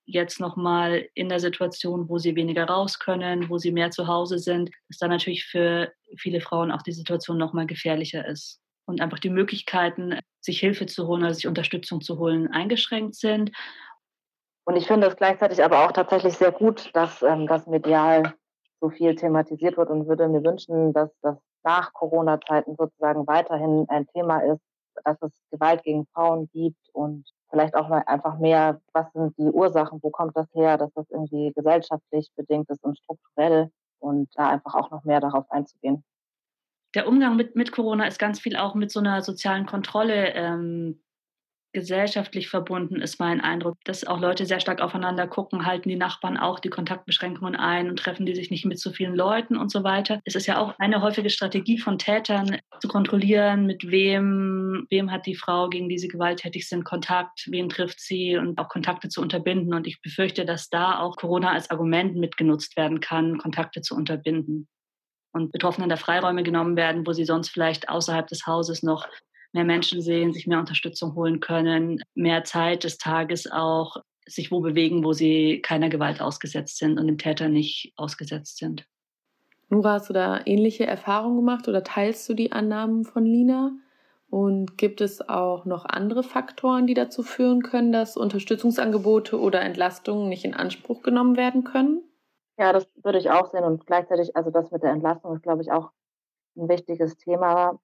jetzt 0.05 0.39
nochmal 0.39 1.05
in 1.13 1.27
der 1.27 1.39
Situation, 1.39 2.07
wo 2.07 2.17
sie 2.17 2.35
weniger 2.35 2.65
raus 2.65 2.97
können, 2.97 3.49
wo 3.49 3.57
sie 3.57 3.71
mehr 3.71 3.91
zu 3.91 4.07
Hause 4.07 4.39
sind, 4.39 4.71
dass 4.87 4.99
dann 4.99 5.09
natürlich 5.09 5.45
für 5.45 5.91
viele 6.17 6.39
Frauen 6.39 6.71
auch 6.71 6.81
die 6.81 6.93
Situation 6.93 7.37
nochmal 7.37 7.67
gefährlicher 7.67 8.25
ist 8.25 8.61
und 8.85 9.01
einfach 9.01 9.19
die 9.19 9.29
Möglichkeiten, 9.29 10.17
sich 10.39 10.61
Hilfe 10.61 10.85
zu 10.85 11.07
holen 11.07 11.23
oder 11.23 11.33
sich 11.33 11.45
Unterstützung 11.45 11.99
zu 12.01 12.17
holen, 12.17 12.47
eingeschränkt 12.47 13.15
sind. 13.15 13.51
Und 14.67 14.75
ich 14.75 14.85
finde 14.85 15.07
es 15.07 15.15
gleichzeitig 15.15 15.63
aber 15.63 15.85
auch 15.85 15.93
tatsächlich 15.93 16.37
sehr 16.37 16.51
gut, 16.51 16.89
dass 16.93 17.21
ähm, 17.21 17.47
das 17.47 17.67
medial 17.67 18.33
so 18.81 18.89
viel 18.89 19.15
thematisiert 19.15 19.77
wird 19.77 19.89
und 19.89 20.09
würde 20.09 20.27
mir 20.27 20.43
wünschen, 20.43 20.91
dass 20.91 21.09
das 21.21 21.37
nach 21.63 21.93
Corona-Zeiten 21.93 22.75
sozusagen 22.75 23.25
weiterhin 23.27 23.85
ein 23.87 24.07
Thema 24.07 24.39
ist, 24.41 24.61
dass 25.05 25.21
es 25.21 25.31
Gewalt 25.51 25.83
gegen 25.83 26.05
Frauen 26.07 26.49
gibt 26.51 26.89
und 26.91 27.29
vielleicht 27.49 27.75
auch 27.75 27.87
mal 27.87 28.03
einfach 28.07 28.39
mehr, 28.39 28.81
was 28.91 29.09
sind 29.13 29.37
die 29.37 29.49
Ursachen, 29.49 29.99
wo 30.01 30.09
kommt 30.09 30.35
das 30.35 30.53
her, 30.53 30.77
dass 30.77 30.91
das 30.95 31.09
irgendwie 31.11 31.53
gesellschaftlich 31.55 32.29
bedingt 32.35 32.69
ist 32.69 32.83
und 32.83 32.97
strukturell 32.97 33.71
und 33.99 34.27
da 34.35 34.49
einfach 34.49 34.75
auch 34.75 34.91
noch 34.91 35.05
mehr 35.05 35.21
darauf 35.21 35.49
einzugehen. 35.49 36.03
Der 36.93 37.07
Umgang 37.07 37.37
mit, 37.37 37.55
mit 37.55 37.71
Corona 37.71 38.05
ist 38.05 38.19
ganz 38.19 38.41
viel 38.41 38.57
auch 38.57 38.75
mit 38.75 38.91
so 38.91 38.99
einer 38.99 39.21
sozialen 39.21 39.65
Kontrolle 39.65 40.33
ähm, 40.33 41.01
gesellschaftlich 41.77 42.49
verbunden 42.49 43.03
ist 43.03 43.19
mein 43.19 43.39
Eindruck, 43.39 43.77
dass 43.83 44.03
auch 44.03 44.19
Leute 44.19 44.47
sehr 44.47 44.59
stark 44.59 44.81
aufeinander 44.81 45.27
gucken, 45.27 45.67
halten 45.67 45.89
die 45.89 45.95
Nachbarn 45.95 46.35
auch 46.35 46.59
die 46.59 46.71
Kontaktbeschränkungen 46.71 47.55
ein 47.55 47.87
und 47.87 47.99
treffen 47.99 48.25
die 48.25 48.33
sich 48.33 48.49
nicht 48.49 48.65
mit 48.65 48.79
so 48.79 48.89
vielen 48.89 49.15
Leuten 49.15 49.55
und 49.55 49.71
so 49.71 49.83
weiter. 49.83 50.19
Es 50.25 50.33
ist 50.33 50.47
ja 50.47 50.57
auch 50.59 50.73
eine 50.79 51.03
häufige 51.03 51.29
Strategie 51.29 51.77
von 51.77 51.99
Tätern 51.99 52.57
zu 52.79 52.87
kontrollieren, 52.87 53.67
mit 53.67 53.91
wem, 53.91 54.87
wem 54.89 55.11
hat 55.11 55.27
die 55.27 55.35
Frau, 55.35 55.69
gegen 55.69 55.87
die 55.87 55.99
sie 55.99 56.07
gewalttätig 56.07 56.67
sind, 56.67 56.83
Kontakt, 56.83 57.45
wen 57.51 57.69
trifft 57.69 57.99
sie 57.99 58.37
und 58.37 58.57
auch 58.57 58.69
Kontakte 58.69 59.09
zu 59.09 59.21
unterbinden. 59.21 59.75
Und 59.75 59.85
ich 59.85 60.01
befürchte, 60.01 60.43
dass 60.45 60.69
da 60.69 60.97
auch 60.97 61.15
Corona 61.15 61.51
als 61.51 61.69
Argument 61.69 62.15
mitgenutzt 62.15 62.75
werden 62.75 63.01
kann, 63.01 63.37
Kontakte 63.37 63.81
zu 63.81 63.95
unterbinden. 63.95 64.67
und 65.31 65.51
Betroffenen 65.51 65.89
da 65.89 65.97
Freiräume 65.97 66.41
genommen 66.41 66.75
werden, 66.75 67.05
wo 67.05 67.13
sie 67.13 67.25
sonst 67.25 67.49
vielleicht 67.49 67.89
außerhalb 67.89 68.25
des 68.25 68.47
Hauses 68.47 68.81
noch 68.81 69.07
mehr 69.53 69.63
Menschen 69.63 70.01
sehen, 70.01 70.33
sich 70.33 70.47
mehr 70.47 70.59
Unterstützung 70.59 71.15
holen 71.15 71.39
können, 71.39 72.01
mehr 72.15 72.43
Zeit 72.43 72.83
des 72.83 72.97
Tages 72.97 73.49
auch 73.51 73.97
sich 74.25 74.51
wo 74.51 74.59
bewegen, 74.59 75.03
wo 75.03 75.13
sie 75.13 75.61
keiner 75.61 75.89
Gewalt 75.89 76.21
ausgesetzt 76.21 76.77
sind 76.77 76.99
und 76.99 77.07
dem 77.07 77.17
Täter 77.17 77.47
nicht 77.47 77.93
ausgesetzt 77.95 78.57
sind. 78.57 78.85
Nura, 79.69 79.93
hast 79.93 80.09
du 80.09 80.13
da 80.13 80.41
ähnliche 80.45 80.85
Erfahrungen 80.85 81.37
gemacht 81.37 81.67
oder 81.67 81.83
teilst 81.83 82.27
du 82.29 82.33
die 82.33 82.51
Annahmen 82.51 83.03
von 83.03 83.25
Lina? 83.25 83.71
Und 84.29 84.77
gibt 84.77 84.99
es 84.99 85.27
auch 85.27 85.63
noch 85.65 85.85
andere 85.85 86.21
Faktoren, 86.21 86.85
die 86.85 86.93
dazu 86.93 87.23
führen 87.23 87.63
können, 87.63 87.93
dass 87.93 88.17
Unterstützungsangebote 88.17 89.39
oder 89.39 89.61
Entlastungen 89.61 90.27
nicht 90.27 90.43
in 90.43 90.53
Anspruch 90.53 91.01
genommen 91.01 91.37
werden 91.37 91.63
können? 91.63 92.03
Ja, 92.57 92.73
das 92.73 92.87
würde 93.03 93.19
ich 93.19 93.29
auch 93.29 93.51
sehen. 93.51 93.63
Und 93.63 93.85
gleichzeitig, 93.85 94.35
also 94.35 94.51
das 94.51 94.69
mit 94.71 94.83
der 94.83 94.91
Entlastung 94.91 95.33
ist, 95.33 95.43
glaube 95.43 95.61
ich, 95.61 95.71
auch 95.71 95.91
ein 96.57 96.67
wichtiges 96.67 97.15
Thema. 97.15 97.79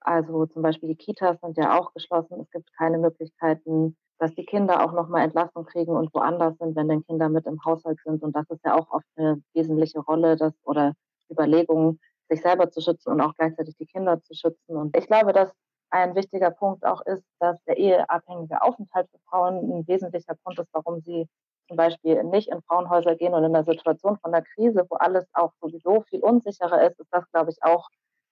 Also 0.00 0.46
zum 0.46 0.62
Beispiel 0.62 0.90
die 0.90 0.96
Kitas 0.96 1.40
sind 1.40 1.56
ja 1.56 1.78
auch 1.78 1.92
geschlossen. 1.92 2.40
Es 2.40 2.50
gibt 2.50 2.72
keine 2.76 2.98
Möglichkeiten, 2.98 3.96
dass 4.18 4.34
die 4.34 4.44
Kinder 4.44 4.84
auch 4.84 4.92
nochmal 4.92 5.24
Entlastung 5.24 5.64
kriegen 5.64 5.92
und 5.92 6.12
woanders 6.14 6.56
sind, 6.58 6.76
wenn 6.76 6.88
denn 6.88 7.04
Kinder 7.04 7.28
mit 7.28 7.46
im 7.46 7.64
Haushalt 7.64 7.98
sind. 8.04 8.22
Und 8.22 8.34
das 8.34 8.48
ist 8.50 8.64
ja 8.64 8.74
auch 8.74 8.90
oft 8.90 9.06
eine 9.16 9.42
wesentliche 9.54 10.00
Rolle, 10.00 10.36
dass, 10.36 10.54
oder 10.64 10.94
Überlegung, 11.30 11.98
sich 12.28 12.42
selber 12.42 12.70
zu 12.70 12.80
schützen 12.80 13.12
und 13.12 13.20
auch 13.20 13.34
gleichzeitig 13.34 13.76
die 13.76 13.86
Kinder 13.86 14.20
zu 14.22 14.34
schützen. 14.34 14.76
Und 14.76 14.96
ich 14.96 15.06
glaube, 15.06 15.32
dass 15.32 15.50
ein 15.90 16.14
wichtiger 16.14 16.50
Punkt 16.50 16.84
auch 16.84 17.00
ist, 17.06 17.24
dass 17.40 17.62
der 17.64 17.78
eheabhängige 17.78 18.60
Aufenthalt 18.60 19.08
für 19.10 19.18
Frauen 19.30 19.56
ein 19.56 19.88
wesentlicher 19.88 20.34
Grund 20.42 20.58
ist, 20.58 20.68
warum 20.72 21.00
sie 21.00 21.26
zum 21.68 21.76
Beispiel 21.76 22.22
nicht 22.24 22.48
in 22.48 22.62
Frauenhäuser 22.62 23.14
gehen 23.14 23.34
und 23.34 23.44
in 23.44 23.52
der 23.52 23.64
Situation 23.64 24.18
von 24.18 24.32
der 24.32 24.42
Krise, 24.42 24.86
wo 24.88 24.96
alles 24.96 25.26
auch 25.34 25.52
sowieso 25.60 26.02
viel 26.02 26.20
unsicherer 26.20 26.82
ist, 26.82 26.98
ist 26.98 27.12
das, 27.12 27.30
glaube 27.30 27.50
ich, 27.50 27.62
auch 27.62 27.88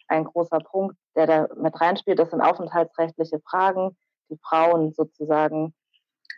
ein 0.08 0.24
großer 0.24 0.58
Punkt, 0.58 0.96
der 1.14 1.26
da 1.26 1.48
mit 1.56 1.80
reinspielt. 1.80 2.18
Das 2.18 2.30
sind 2.30 2.40
aufenthaltsrechtliche 2.40 3.40
Fragen, 3.40 3.96
die 4.30 4.38
Frauen 4.42 4.92
sozusagen 4.92 5.74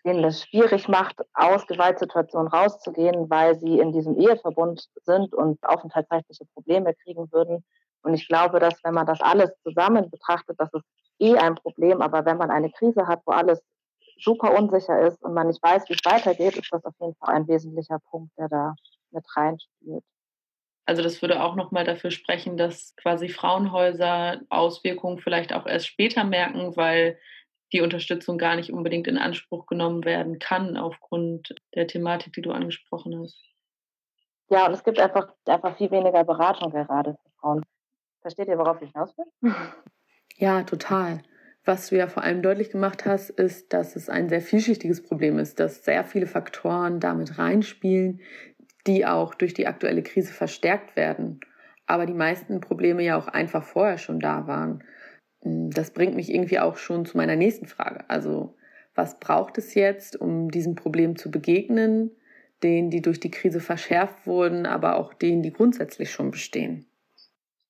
denen 0.04 0.25
es 0.25 0.42
schwierig 0.42 0.88
macht, 0.88 1.16
aus 1.34 1.66
Gewaltsituationen 1.66 2.48
rauszugehen, 2.48 3.28
weil 3.30 3.58
sie 3.58 3.78
in 3.78 3.92
diesem 3.92 4.16
Eheverbund 4.18 4.88
sind 5.04 5.34
und 5.34 5.62
aufenthaltsrechtliche 5.64 6.44
Probleme 6.54 6.94
kriegen 6.94 7.30
würden. 7.32 7.64
Und 8.02 8.14
ich 8.14 8.28
glaube, 8.28 8.60
dass 8.60 8.82
wenn 8.84 8.94
man 8.94 9.06
das 9.06 9.20
alles 9.20 9.50
zusammen 9.62 10.10
betrachtet, 10.10 10.58
das 10.58 10.72
ist 10.72 10.84
eh 11.18 11.37
ein 11.37 11.56
Problem. 11.56 12.00
Aber 12.00 12.25
wenn 12.25 12.38
man 12.38 12.50
eine 12.50 12.70
Krise 12.70 13.06
hat, 13.06 13.20
wo 13.26 13.32
alles 13.32 13.60
super 14.20 14.56
unsicher 14.56 15.00
ist 15.06 15.22
und 15.22 15.34
man 15.34 15.48
nicht 15.48 15.62
weiß, 15.62 15.88
wie 15.88 15.94
es 15.94 16.04
weitergeht, 16.04 16.56
ist 16.56 16.72
das 16.72 16.84
auf 16.84 16.94
jeden 17.00 17.14
Fall 17.16 17.34
ein 17.34 17.48
wesentlicher 17.48 17.98
Punkt, 18.10 18.32
der 18.38 18.48
da 18.48 18.75
mit 19.10 19.25
reinspielt. 19.37 20.04
Also 20.88 21.02
das 21.02 21.21
würde 21.21 21.42
auch 21.42 21.54
nochmal 21.54 21.85
dafür 21.85 22.11
sprechen, 22.11 22.57
dass 22.57 22.97
quasi 22.97 23.28
Frauenhäuser 23.28 24.40
Auswirkungen 24.49 25.18
vielleicht 25.18 25.52
auch 25.52 25.66
erst 25.66 25.87
später 25.87 26.25
merken, 26.25 26.78
weil 26.78 27.18
die 27.75 27.83
Unterstützung 27.83 28.38
gar 28.38 28.57
nicht 28.57 28.73
unbedingt 28.73 29.07
in 29.07 29.18
Anspruch 29.18 29.66
genommen 29.66 30.07
werden 30.07 30.38
kann 30.38 30.78
aufgrund 30.78 31.54
der 31.75 31.88
Thematik, 31.88 32.33
die 32.33 32.40
du 32.40 32.52
angesprochen 32.52 33.21
hast. 33.21 33.38
Ja, 34.49 34.64
und 34.64 34.73
es 34.73 34.83
gibt 34.83 34.99
einfach, 34.99 35.28
einfach 35.45 35.76
viel 35.76 35.90
weniger 35.90 36.25
Beratung 36.25 36.71
gerade 36.71 37.18
für 37.23 37.30
Frauen. 37.38 37.66
Versteht 38.23 38.49
ihr, 38.49 38.57
worauf 38.57 38.80
ich 38.80 38.90
hinaus 38.90 39.14
will? 39.18 39.52
Ja, 40.40 40.62
total. 40.62 41.21
Was 41.64 41.88
du 41.88 41.97
ja 41.97 42.07
vor 42.07 42.23
allem 42.23 42.42
deutlich 42.42 42.71
gemacht 42.71 43.04
hast, 43.04 43.28
ist, 43.28 43.73
dass 43.73 43.97
es 43.97 44.09
ein 44.09 44.28
sehr 44.28 44.40
vielschichtiges 44.40 45.02
Problem 45.02 45.37
ist, 45.40 45.59
dass 45.59 45.85
sehr 45.85 46.04
viele 46.04 46.28
Faktoren 46.28 47.00
damit 47.00 47.38
reinspielen, 47.38 48.21
die 48.87 49.06
auch 49.06 49.35
durch 49.35 49.54
die 49.54 49.66
aktuelle 49.66 50.02
Krise 50.02 50.32
verstärkt 50.32 50.97
werden. 50.97 51.40
Aber 51.87 52.06
die 52.06 52.14
meisten 52.14 52.61
Probleme 52.61 53.02
ja 53.02 53.18
auch 53.18 53.28
einfach 53.28 53.64
vorher 53.64 53.99
schon 53.99 54.20
da 54.20 54.47
waren. 54.47 54.85
Hm, 55.42 55.70
das 55.70 55.92
bringt 55.92 56.14
mich 56.14 56.32
irgendwie 56.32 56.58
auch 56.58 56.76
schon 56.76 57.06
zu 57.06 57.16
meiner 57.16 57.37
nächsten 57.37 57.66
Frage. 57.66 58.08
Also, 58.08 58.56
was 58.94 59.18
braucht 59.20 59.58
es 59.58 59.75
jetzt, 59.75 60.20
um 60.20 60.50
diesem 60.50 60.75
Problem 60.75 61.16
zu 61.16 61.30
begegnen, 61.30 62.11
denen, 62.62 62.90
die 62.90 63.02
durch 63.02 63.20
die 63.20 63.30
Krise 63.30 63.61
verschärft 63.61 64.26
wurden, 64.26 64.66
aber 64.66 64.97
auch 64.97 65.14
denen, 65.14 65.42
die 65.42 65.52
grundsätzlich 65.52 66.11
schon 66.11 66.30
bestehen? 66.30 66.87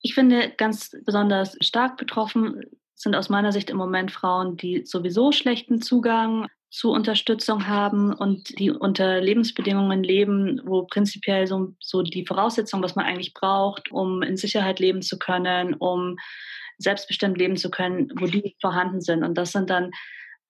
Ich 0.01 0.15
finde, 0.15 0.53
ganz 0.57 0.97
besonders 1.05 1.57
stark 1.61 1.97
betroffen 1.97 2.63
sind 2.95 3.15
aus 3.15 3.29
meiner 3.29 3.53
Sicht 3.53 3.71
im 3.71 3.77
Moment 3.77 4.11
Frauen, 4.11 4.57
die 4.57 4.85
sowieso 4.85 5.33
schlechten 5.33 5.81
Zugang 5.81 6.49
zu 6.71 6.91
Unterstützung 6.91 7.67
haben 7.67 8.13
und 8.13 8.59
die 8.59 8.71
unter 8.71 9.21
Lebensbedingungen 9.21 10.03
leben, 10.03 10.61
wo 10.65 10.83
prinzipiell 10.83 11.47
so, 11.47 11.75
so 11.81 12.03
die 12.03 12.27
Voraussetzungen, 12.27 12.83
was 12.83 12.95
man 12.95 13.07
eigentlich 13.07 13.33
braucht, 13.33 13.91
um 13.91 14.23
in 14.23 14.37
Sicherheit 14.37 14.79
leben 14.79 15.01
zu 15.01 15.19
können, 15.19 15.75
um 15.75 16.17
selbstbestimmt 16.77 17.39
leben 17.39 17.57
zu 17.57 17.71
können, 17.71 18.13
wo 18.17 18.27
die 18.27 18.55
vorhanden 18.61 19.01
sind. 19.01 19.25
Und 19.25 19.37
das 19.37 19.53
sind 19.53 19.71
dann 19.71 19.91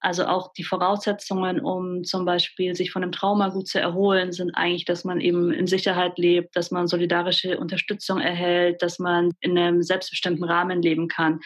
also 0.00 0.26
auch 0.26 0.52
die 0.52 0.64
Voraussetzungen, 0.64 1.60
um 1.60 2.04
zum 2.04 2.24
Beispiel 2.24 2.74
sich 2.74 2.92
von 2.92 3.02
einem 3.02 3.12
Trauma 3.12 3.48
gut 3.48 3.66
zu 3.66 3.80
erholen, 3.80 4.32
sind 4.32 4.52
eigentlich, 4.54 4.84
dass 4.84 5.04
man 5.04 5.20
eben 5.20 5.52
in 5.52 5.66
Sicherheit 5.66 6.18
lebt, 6.18 6.54
dass 6.54 6.70
man 6.70 6.86
solidarische 6.86 7.58
Unterstützung 7.58 8.20
erhält, 8.20 8.80
dass 8.82 8.98
man 8.98 9.32
in 9.40 9.58
einem 9.58 9.82
selbstbestimmten 9.82 10.44
Rahmen 10.44 10.82
leben 10.82 11.08
kann. 11.08 11.40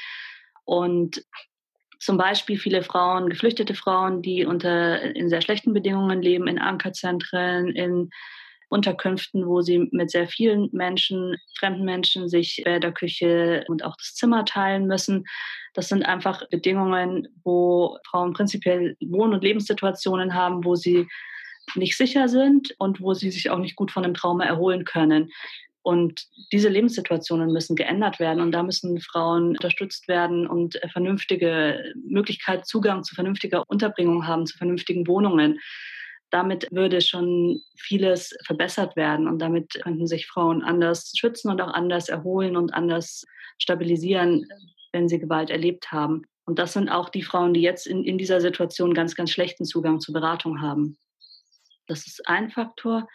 Und 0.64 1.24
zum 2.02 2.16
Beispiel 2.16 2.58
viele 2.58 2.82
Frauen, 2.82 3.30
geflüchtete 3.30 3.76
Frauen, 3.76 4.22
die 4.22 4.44
unter 4.44 5.00
in 5.14 5.28
sehr 5.28 5.40
schlechten 5.40 5.72
Bedingungen 5.72 6.20
leben, 6.20 6.48
in 6.48 6.58
Ankerzentren, 6.58 7.68
in 7.68 8.10
Unterkünften, 8.68 9.46
wo 9.46 9.60
sie 9.60 9.88
mit 9.92 10.10
sehr 10.10 10.26
vielen 10.26 10.68
Menschen, 10.72 11.36
fremden 11.56 11.84
Menschen 11.84 12.28
sich 12.28 12.60
Bäderküche 12.64 13.64
und 13.68 13.84
auch 13.84 13.94
das 13.96 14.14
Zimmer 14.14 14.44
teilen 14.44 14.88
müssen. 14.88 15.26
Das 15.74 15.88
sind 15.88 16.02
einfach 16.02 16.48
Bedingungen, 16.48 17.28
wo 17.44 17.98
Frauen 18.10 18.32
prinzipiell 18.32 18.96
Wohn- 19.00 19.32
und 19.32 19.44
Lebenssituationen 19.44 20.34
haben, 20.34 20.64
wo 20.64 20.74
sie 20.74 21.06
nicht 21.76 21.96
sicher 21.96 22.26
sind 22.26 22.74
und 22.78 23.00
wo 23.00 23.14
sie 23.14 23.30
sich 23.30 23.48
auch 23.48 23.58
nicht 23.58 23.76
gut 23.76 23.92
von 23.92 24.02
dem 24.02 24.14
Trauma 24.14 24.44
erholen 24.44 24.84
können. 24.84 25.30
Und 25.82 26.26
diese 26.52 26.68
Lebenssituationen 26.68 27.52
müssen 27.52 27.74
geändert 27.74 28.20
werden 28.20 28.40
und 28.40 28.52
da 28.52 28.62
müssen 28.62 29.00
Frauen 29.00 29.48
unterstützt 29.48 30.06
werden 30.06 30.46
und 30.46 30.80
vernünftige 30.92 31.92
Möglichkeit, 32.06 32.66
Zugang 32.66 33.02
zu 33.02 33.14
vernünftiger 33.14 33.64
Unterbringung 33.68 34.26
haben, 34.26 34.46
zu 34.46 34.56
vernünftigen 34.56 35.06
Wohnungen 35.06 35.58
damit 36.32 36.66
würde 36.70 37.02
schon 37.02 37.60
vieles 37.76 38.34
verbessert 38.46 38.96
werden 38.96 39.28
und 39.28 39.38
damit 39.38 39.80
könnten 39.82 40.06
sich 40.06 40.26
Frauen 40.26 40.62
anders 40.62 41.12
schützen 41.14 41.50
und 41.50 41.60
auch 41.60 41.72
anders 41.72 42.08
erholen 42.08 42.56
und 42.56 42.72
anders 42.72 43.26
stabilisieren, 43.58 44.46
wenn 44.92 45.08
sie 45.08 45.18
Gewalt 45.18 45.50
erlebt 45.50 45.92
haben. 45.92 46.22
Und 46.44 46.58
das 46.58 46.72
sind 46.72 46.88
auch 46.88 47.10
die 47.10 47.22
Frauen, 47.22 47.52
die 47.52 47.60
jetzt 47.60 47.86
in, 47.86 48.02
in 48.02 48.16
dieser 48.16 48.40
Situation 48.40 48.94
ganz, 48.94 49.14
ganz 49.14 49.30
schlechten 49.30 49.66
Zugang 49.66 50.00
zur 50.00 50.14
Beratung 50.14 50.62
haben. 50.62 50.96
Das 51.86 52.06
ist 52.06 52.26
ein 52.26 52.50
Faktor. 52.50 53.06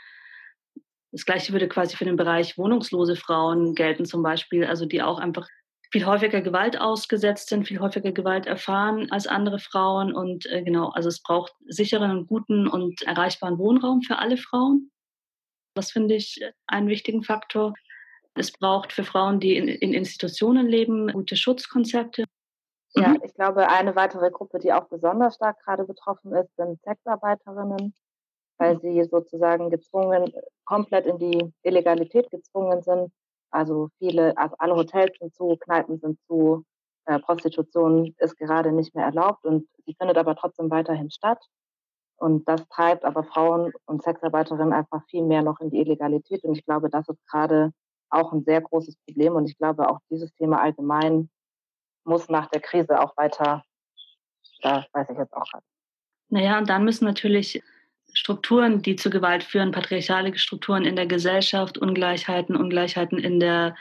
Das 1.11 1.25
Gleiche 1.25 1.53
würde 1.53 1.67
quasi 1.67 1.95
für 1.95 2.05
den 2.05 2.17
Bereich 2.17 2.57
wohnungslose 2.57 3.15
Frauen 3.15 3.75
gelten, 3.75 4.05
zum 4.05 4.23
Beispiel, 4.23 4.65
also 4.65 4.85
die 4.85 5.01
auch 5.01 5.19
einfach 5.19 5.47
viel 5.91 6.05
häufiger 6.05 6.41
Gewalt 6.41 6.79
ausgesetzt 6.79 7.49
sind, 7.49 7.67
viel 7.67 7.79
häufiger 7.79 8.11
Gewalt 8.11 8.45
erfahren 8.45 9.09
als 9.11 9.27
andere 9.27 9.59
Frauen. 9.59 10.13
Und 10.13 10.45
äh, 10.47 10.63
genau, 10.63 10.89
also 10.89 11.09
es 11.09 11.21
braucht 11.21 11.53
sicheren 11.67 12.11
und 12.11 12.27
guten 12.27 12.67
und 12.67 13.01
erreichbaren 13.03 13.57
Wohnraum 13.57 14.01
für 14.01 14.19
alle 14.19 14.37
Frauen. 14.37 14.91
Das 15.75 15.91
finde 15.91 16.15
ich 16.15 16.41
einen 16.65 16.89
wichtigen 16.89 17.23
Faktor. 17.23 17.73
Es 18.33 18.51
braucht 18.51 18.91
für 18.93 19.03
Frauen, 19.03 19.39
die 19.39 19.55
in, 19.55 19.67
in 19.67 19.93
Institutionen 19.93 20.67
leben, 20.67 21.11
gute 21.11 21.35
Schutzkonzepte. 21.35 22.25
Ja, 22.93 23.09
mhm. 23.09 23.21
ich 23.23 23.33
glaube, 23.33 23.69
eine 23.69 23.95
weitere 23.95 24.29
Gruppe, 24.31 24.59
die 24.59 24.73
auch 24.73 24.89
besonders 24.89 25.35
stark 25.35 25.57
gerade 25.63 25.85
betroffen 25.85 26.33
ist, 26.33 26.55
sind 26.55 26.81
Sexarbeiterinnen, 26.83 27.93
weil 28.57 28.75
mhm. 28.75 28.79
sie 28.81 29.03
sozusagen 29.03 29.69
gezwungen, 29.69 30.31
komplett 30.65 31.05
in 31.05 31.17
die 31.17 31.53
Illegalität 31.63 32.29
gezwungen 32.31 32.81
sind 32.81 33.11
also 33.51 33.89
viele, 33.97 34.37
also 34.37 34.55
alle 34.59 34.75
Hotels 34.75 35.17
sind 35.19 35.33
zu, 35.33 35.57
Kneipen 35.57 35.99
sind 35.99 36.19
zu, 36.27 36.65
äh, 37.05 37.19
Prostitution 37.19 38.13
ist 38.17 38.37
gerade 38.37 38.71
nicht 38.71 38.93
mehr 38.95 39.05
erlaubt 39.05 39.45
und 39.45 39.67
sie 39.85 39.95
findet 39.95 40.17
aber 40.17 40.35
trotzdem 40.35 40.69
weiterhin 40.69 41.09
statt. 41.09 41.43
Und 42.17 42.47
das 42.47 42.67
treibt 42.69 43.05
aber 43.05 43.23
Frauen 43.23 43.71
und 43.85 44.01
Sexarbeiterinnen 44.01 44.73
einfach 44.73 45.03
viel 45.07 45.23
mehr 45.23 45.43
noch 45.43 45.59
in 45.59 45.69
die 45.69 45.79
Illegalität. 45.79 46.43
Und 46.43 46.57
ich 46.57 46.65
glaube, 46.65 46.89
das 46.89 47.07
ist 47.07 47.23
gerade 47.27 47.71
auch 48.09 48.33
ein 48.33 48.43
sehr 48.43 48.59
großes 48.59 48.95
Problem. 49.05 49.35
Und 49.35 49.47
ich 49.47 49.57
glaube, 49.57 49.87
auch 49.87 49.99
dieses 50.09 50.33
Thema 50.33 50.59
allgemein 50.61 51.29
muss 52.05 52.27
nach 52.27 52.47
der 52.47 52.61
Krise 52.61 52.99
auch 52.99 53.15
weiter, 53.17 53.63
da 54.63 54.83
weiß 54.93 55.09
ich 55.11 55.17
jetzt 55.17 55.33
auch 55.33 55.45
gerade. 55.51 55.63
Naja, 56.29 56.57
und 56.57 56.67
dann 56.69 56.83
müssen 56.83 57.05
natürlich 57.05 57.61
Strukturen, 58.17 58.81
die 58.81 58.95
zu 58.95 59.11
Gewalt 59.11 59.43
führen, 59.43 59.71
patriarchale 59.71 60.35
Strukturen 60.39 60.85
in 60.85 60.95
der 60.95 61.05
Gesellschaft, 61.05 61.77
Ungleichheiten, 61.77 62.55
Ungleichheiten 62.55 63.19
in 63.19 63.39
der 63.39 63.75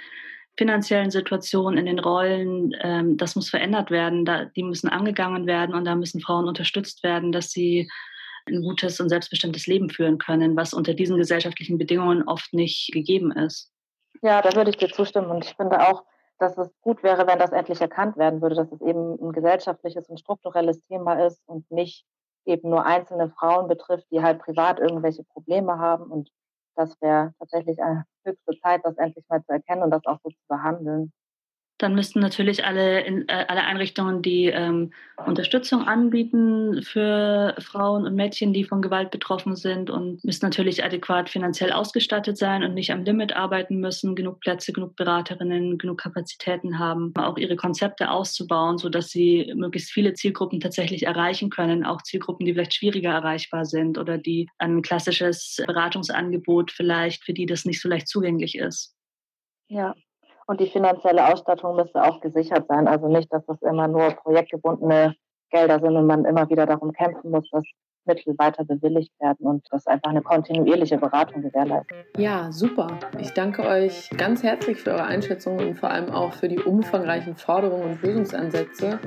finanziellen 0.59 1.11
Situation, 1.11 1.79
in 1.79 1.87
den 1.87 1.99
Rollen, 1.99 2.75
ähm, 2.83 3.17
das 3.17 3.35
muss 3.35 3.49
verändert 3.49 3.91
werden. 3.91 4.27
Da, 4.27 4.45
die 4.45 4.63
müssen 4.63 4.91
angegangen 4.91 5.47
werden 5.47 5.75
und 5.75 5.87
da 5.87 5.95
müssen 5.95 6.21
Frauen 6.21 6.49
unterstützt 6.49 7.03
werden, 7.03 7.33
dass 7.33 7.51
sie 7.51 7.91
ein 8.47 8.61
gutes 8.61 9.01
und 9.01 9.09
selbstbestimmtes 9.09 9.67
Leben 9.67 9.89
führen 9.89 10.19
können, 10.19 10.55
was 10.55 10.75
unter 10.75 10.93
diesen 10.93 11.17
gesellschaftlichen 11.17 11.79
Bedingungen 11.79 12.23
oft 12.29 12.53
nicht 12.53 12.93
gegeben 12.93 13.33
ist. 13.33 13.73
Ja, 14.21 14.43
da 14.43 14.55
würde 14.55 14.69
ich 14.69 14.77
dir 14.77 14.91
zustimmen. 14.91 15.31
Und 15.31 15.47
ich 15.47 15.55
finde 15.57 15.81
auch, 15.89 16.05
dass 16.39 16.59
es 16.59 16.69
gut 16.83 17.03
wäre, 17.03 17.27
wenn 17.27 17.39
das 17.39 17.53
endlich 17.53 17.81
erkannt 17.81 18.19
werden 18.19 18.43
würde, 18.43 18.57
dass 18.57 18.71
es 18.71 18.83
eben 18.83 19.19
ein 19.19 19.33
gesellschaftliches 19.33 20.11
und 20.11 20.21
strukturelles 20.21 20.83
Thema 20.83 21.25
ist 21.25 21.43
und 21.47 21.71
nicht 21.71 22.05
eben 22.47 22.71
nur 22.71 22.85
einzelne 22.87 23.31
Frauen 23.31 23.69
betrifft, 23.69 24.07
die 24.11 24.23
halt 24.23 24.41
privat 24.41 24.79
irgendwelche 24.81 25.25
Probleme 25.25 25.79
haben. 25.79 26.11
Und 26.11 26.31
das 26.77 27.01
wäre 27.01 27.33
tatsächlich 27.39 27.81
eine 27.83 28.05
höchste 28.25 28.59
Zeit, 28.63 28.81
das 28.85 28.97
endlich 28.99 29.25
mal 29.29 29.43
zu 29.45 29.53
erkennen 29.53 29.83
und 29.83 29.91
das 29.91 30.05
auch 30.07 30.19
so 30.23 30.31
zu 30.31 30.43
behandeln. 30.49 31.13
Dann 31.79 31.95
müssten 31.95 32.21
natürlich 32.21 32.65
alle, 32.65 33.01
in, 33.01 33.29
äh, 33.29 33.45
alle 33.49 33.65
Einrichtungen, 33.65 34.23
die 34.23 34.47
ähm, 34.47 34.93
Unterstützung 35.27 35.87
anbieten 35.87 36.83
für 36.83 37.55
Frauen 37.59 38.07
und 38.07 38.15
Mädchen, 38.15 38.55
die 38.55 38.65
von 38.65 38.81
Gewalt 38.81 39.11
betroffen 39.11 39.57
sind 39.57 39.91
und 39.91 40.25
müssen 40.25 40.47
natürlich 40.47 40.85
adäquat 40.85 41.29
finanziell 41.29 41.73
ausgestattet 41.73 42.39
sein 42.39 42.63
und 42.63 42.73
nicht 42.73 42.93
am 42.93 43.05
Limit 43.05 43.37
arbeiten 43.37 43.79
müssen, 43.79 44.17
genug 44.17 44.41
Plätze, 44.41 44.73
genug 44.73 44.97
Beraterinnen, 44.97 45.77
genug 45.77 45.99
Kapazitäten 45.99 46.79
haben, 46.79 47.13
auch 47.19 47.37
ihre 47.37 47.57
Konzepte 47.57 48.11
auszubauen, 48.11 48.79
sodass 48.79 49.11
sie 49.11 49.53
möglichst 49.55 49.91
viele 49.91 50.15
Zielgruppen 50.15 50.61
tatsächlich 50.61 51.03
erreichen 51.03 51.51
können, 51.51 51.85
auch 51.85 52.01
Zielgruppen, 52.01 52.47
die 52.47 52.55
vielleicht 52.55 52.75
schwieriger 52.75 53.11
erreichbar 53.11 53.67
sind 53.67 53.99
oder 53.99 54.17
die 54.17 54.49
ein 54.57 54.81
klassisches 54.81 55.63
Beratungsangebot 55.67 56.71
vielleicht, 56.71 57.23
für 57.25 57.35
die 57.35 57.45
das 57.45 57.67
nicht 57.67 57.83
so 57.83 57.89
leicht 57.91 58.09
zugänglich 58.09 58.57
ist. 58.57 58.95
Ja, 59.69 59.95
und 60.47 60.61
die 60.61 60.69
finanzielle 60.69 61.33
Ausstattung 61.33 61.77
müsste 61.77 62.03
auch 62.03 62.21
gesichert 62.21 62.67
sein. 62.69 62.89
Also 62.89 63.09
nicht, 63.09 63.33
dass 63.33 63.45
das 63.47 63.61
immer 63.63 63.89
nur 63.89 64.11
projektgebundene 64.11 65.15
Gelder 65.51 65.81
sind 65.81 65.97
und 65.97 66.07
man 66.07 66.25
immer 66.25 66.49
wieder 66.49 66.67
darum 66.67 66.93
kämpfen 66.93 67.31
muss, 67.31 67.49
dass 67.51 67.65
Mittel 68.07 68.39
weiter 68.39 68.65
bewilligt 68.65 69.13
werden 69.21 69.47
und 69.47 69.67
das 69.71 69.87
einfach 69.87 70.11
eine 70.11 70.23
kontinuierliche 70.23 70.97
Beratung 70.97 71.43
gewährleistet. 71.43 72.07
Ja, 72.17 72.53
super. 72.53 72.99
Ich 73.19 73.33
danke 73.33 73.67
euch 73.67 74.11
ganz 74.17 74.43
herzlich 74.43 74.79
für 74.79 74.93
eure 74.93 75.05
Einschätzung 75.05 75.59
und 75.59 75.75
vor 75.75 75.91
allem 75.91 76.11
auch 76.11 76.33
für 76.33 76.49
die 76.49 76.61
umfangreichen 76.61 77.35
Forderungen 77.35 77.91
und 77.91 78.03
Lösungsansätze. 78.03 79.01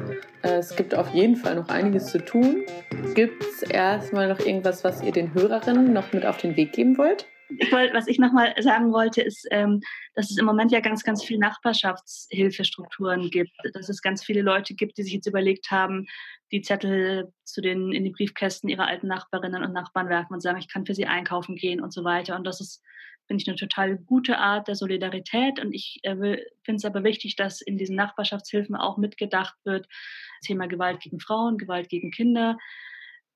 Äh, 0.43 0.57
es 0.57 0.75
gibt 0.75 0.95
auf 0.95 1.13
jeden 1.13 1.37
Fall 1.37 1.55
noch 1.55 1.69
einiges 1.69 2.07
zu 2.07 2.17
tun. 2.19 2.65
Gibt 3.15 3.41
es 3.43 3.63
erstmal 3.63 4.27
noch 4.27 4.39
irgendwas, 4.39 4.83
was 4.83 5.01
ihr 5.01 5.13
den 5.13 5.33
Hörerinnen 5.33 5.93
noch 5.93 6.11
mit 6.11 6.25
auf 6.25 6.37
den 6.37 6.57
Weg 6.57 6.73
geben 6.73 6.97
wollt? 6.97 7.25
Ich 7.57 7.71
wollte, 7.71 7.93
was 7.93 8.07
ich 8.07 8.19
nochmal 8.19 8.53
sagen 8.61 8.91
wollte, 8.93 9.21
ist, 9.21 9.47
ähm, 9.49 9.81
dass 10.13 10.29
es 10.29 10.37
im 10.37 10.45
Moment 10.45 10.71
ja 10.71 10.79
ganz, 10.81 11.03
ganz 11.03 11.23
viele 11.23 11.39
Nachbarschaftshilfestrukturen 11.39 13.29
gibt. 13.31 13.51
Dass 13.73 13.89
es 13.89 14.01
ganz 14.01 14.23
viele 14.23 14.41
Leute 14.41 14.75
gibt, 14.75 14.97
die 14.97 15.03
sich 15.03 15.13
jetzt 15.13 15.27
überlegt 15.27 15.71
haben, 15.71 16.07
die 16.51 16.61
Zettel 16.61 17.33
zu 17.43 17.61
den, 17.61 17.91
in 17.91 18.03
die 18.03 18.11
Briefkästen 18.11 18.69
ihrer 18.69 18.87
alten 18.87 19.07
Nachbarinnen 19.07 19.63
und 19.63 19.73
Nachbarn 19.73 20.09
werfen 20.09 20.33
und 20.33 20.41
sagen, 20.41 20.59
ich 20.59 20.67
kann 20.67 20.85
für 20.85 20.93
sie 20.93 21.07
einkaufen 21.07 21.55
gehen 21.55 21.81
und 21.81 21.91
so 21.91 22.03
weiter. 22.03 22.35
Und 22.35 22.45
das 22.45 22.61
ist, 22.61 22.83
finde 23.27 23.41
ich, 23.41 23.47
eine 23.47 23.57
total 23.57 23.97
gute 23.97 24.37
Art 24.37 24.67
der 24.67 24.75
Solidarität. 24.75 25.59
Und 25.59 25.73
ich 25.73 25.99
äh, 26.03 26.15
finde 26.63 26.77
es 26.77 26.85
aber 26.85 27.03
wichtig, 27.03 27.35
dass 27.35 27.61
in 27.61 27.77
diesen 27.77 27.95
Nachbarschaftshilfen 27.95 28.75
auch 28.75 28.97
mitgedacht 28.97 29.55
wird, 29.63 29.87
Thema 30.43 30.67
Gewalt 30.67 30.99
gegen 30.99 31.19
Frauen, 31.19 31.57
Gewalt 31.57 31.89
gegen 31.89 32.11
Kinder, 32.11 32.57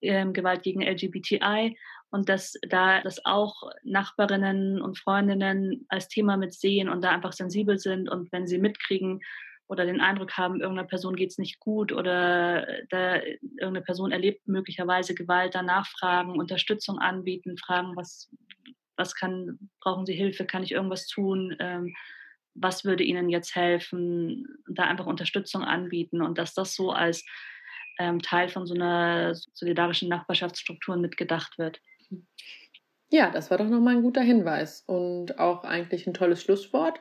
ähm, 0.02 0.34
Gewalt 0.34 0.64
gegen 0.64 0.82
LGBTI 0.82 1.78
und 2.14 2.30
dass 2.30 2.54
da 2.70 3.02
das 3.02 3.26
auch 3.26 3.72
Nachbarinnen 3.84 4.80
und 4.84 5.00
Freundinnen 5.00 5.88
als 5.90 6.10
Thema 6.10 6.38
mitsehen 6.38 6.88
und 6.88 7.04
da 7.04 7.10
einfach 7.10 7.34
sensibel 7.34 7.80
sind 7.80 8.08
und 8.08 8.32
wenn 8.32 8.46
sie 8.46 8.60
mitkriegen 8.60 9.20
oder 9.68 9.84
den 9.88 10.00
Eindruck 10.00 10.38
haben, 10.38 10.62
irgendeiner 10.62 10.88
Person 10.88 11.16
geht 11.16 11.32
es 11.32 11.40
nicht 11.40 11.60
gut 11.60 11.92
oder 11.92 12.68
da 12.92 13.16
irgendeine 13.16 13.82
Person 13.82 14.12
erlebt 14.12 14.48
möglicherweise 14.48 15.16
Gewalt, 15.16 15.56
dann 15.56 15.66
nachfragen, 15.66 16.40
Unterstützung 16.40 17.00
anbieten, 17.00 17.58
fragen, 17.58 17.96
was, 17.96 18.30
was 18.96 19.16
kann, 19.16 19.58
brauchen 19.82 20.06
Sie 20.06 20.14
Hilfe, 20.14 20.46
kann 20.46 20.62
ich 20.62 20.74
irgendwas 20.74 21.08
tun, 21.08 21.56
ähm, 21.58 21.96
was 22.54 22.86
würde 22.86 23.04
Ihnen 23.04 23.32
jetzt 23.32 23.56
helfen, 23.56 24.46
da 24.70 24.84
einfach 24.84 25.08
Unterstützung 25.08 25.64
anbieten 25.64 26.22
und 26.22 26.38
dass 26.38 26.54
das 26.54 26.76
so 26.76 26.92
als 26.92 27.26
ähm, 27.98 28.22
Teil 28.22 28.50
von 28.50 28.68
so 28.68 28.76
einer 28.76 29.34
solidarischen 29.34 30.10
Nachbarschaftsstruktur 30.10 30.96
mitgedacht 30.96 31.58
wird. 31.58 31.82
Ja, 33.10 33.30
das 33.32 33.52
war 33.52 33.58
doch 33.58 33.70
nochmal 33.70 33.96
ein 33.96 34.02
guter 34.02 34.22
Hinweis 34.22 34.84
und 34.88 35.40
auch 35.40 35.64
eigentlich 35.64 36.08
ein 36.08 36.14
tolles 36.14 36.42
Schlusswort. 36.42 37.00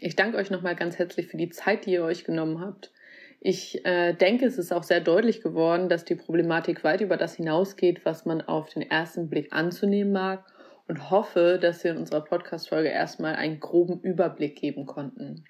Ich 0.00 0.14
danke 0.14 0.36
euch 0.36 0.50
nochmal 0.50 0.76
ganz 0.76 0.98
herzlich 0.98 1.26
für 1.26 1.36
die 1.36 1.48
Zeit, 1.48 1.86
die 1.86 1.92
ihr 1.92 2.04
euch 2.04 2.24
genommen 2.24 2.60
habt. 2.60 2.92
Ich 3.40 3.84
äh, 3.84 4.14
denke, 4.14 4.46
es 4.46 4.58
ist 4.58 4.72
auch 4.72 4.82
sehr 4.82 5.00
deutlich 5.00 5.42
geworden, 5.42 5.88
dass 5.88 6.04
die 6.04 6.16
Problematik 6.16 6.82
weit 6.84 7.00
über 7.00 7.16
das 7.16 7.34
hinausgeht, 7.34 8.04
was 8.04 8.24
man 8.24 8.40
auf 8.40 8.68
den 8.68 8.82
ersten 8.82 9.28
Blick 9.28 9.52
anzunehmen 9.52 10.12
mag 10.12 10.44
und 10.88 11.10
hoffe, 11.10 11.58
dass 11.60 11.84
wir 11.84 11.92
in 11.92 11.98
unserer 11.98 12.24
Podcast-Folge 12.24 12.88
erstmal 12.88 13.36
einen 13.36 13.60
groben 13.60 14.00
Überblick 14.00 14.56
geben 14.56 14.86
konnten. 14.86 15.44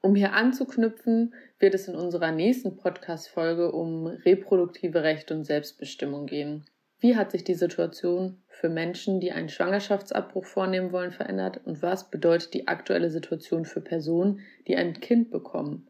Um 0.00 0.14
hier 0.16 0.32
anzuknüpfen, 0.32 1.34
wird 1.58 1.74
es 1.74 1.88
in 1.88 1.94
unserer 1.94 2.32
nächsten 2.32 2.76
Podcast-Folge 2.76 3.72
um 3.72 4.06
reproduktive 4.06 5.02
Rechte 5.02 5.34
und 5.34 5.44
Selbstbestimmung 5.44 6.26
gehen. 6.26 6.66
Wie 7.04 7.16
hat 7.16 7.32
sich 7.32 7.44
die 7.44 7.52
Situation 7.52 8.38
für 8.48 8.70
Menschen, 8.70 9.20
die 9.20 9.30
einen 9.30 9.50
Schwangerschaftsabbruch 9.50 10.46
vornehmen 10.46 10.90
wollen, 10.90 11.12
verändert? 11.12 11.60
Und 11.66 11.82
was 11.82 12.10
bedeutet 12.10 12.54
die 12.54 12.66
aktuelle 12.66 13.10
Situation 13.10 13.66
für 13.66 13.82
Personen, 13.82 14.40
die 14.66 14.76
ein 14.76 14.98
Kind 15.00 15.30
bekommen? 15.30 15.86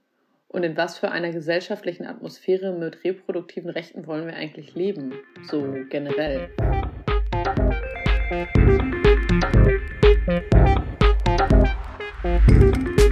Und 0.48 0.64
in 0.64 0.77
was 0.77 0.98
für 0.98 1.12
einer 1.12 1.31
gesellschaftlichen 1.31 2.05
Atmosphäre 2.05 2.77
mit 2.77 3.05
reproduktiven 3.05 3.70
Rechten 3.70 4.09
wollen 4.09 4.27
wir 4.27 4.35
eigentlich 4.35 4.74
leben? 4.74 5.12
So 5.48 5.62
generell. 5.88 6.48
Musik 12.24 13.04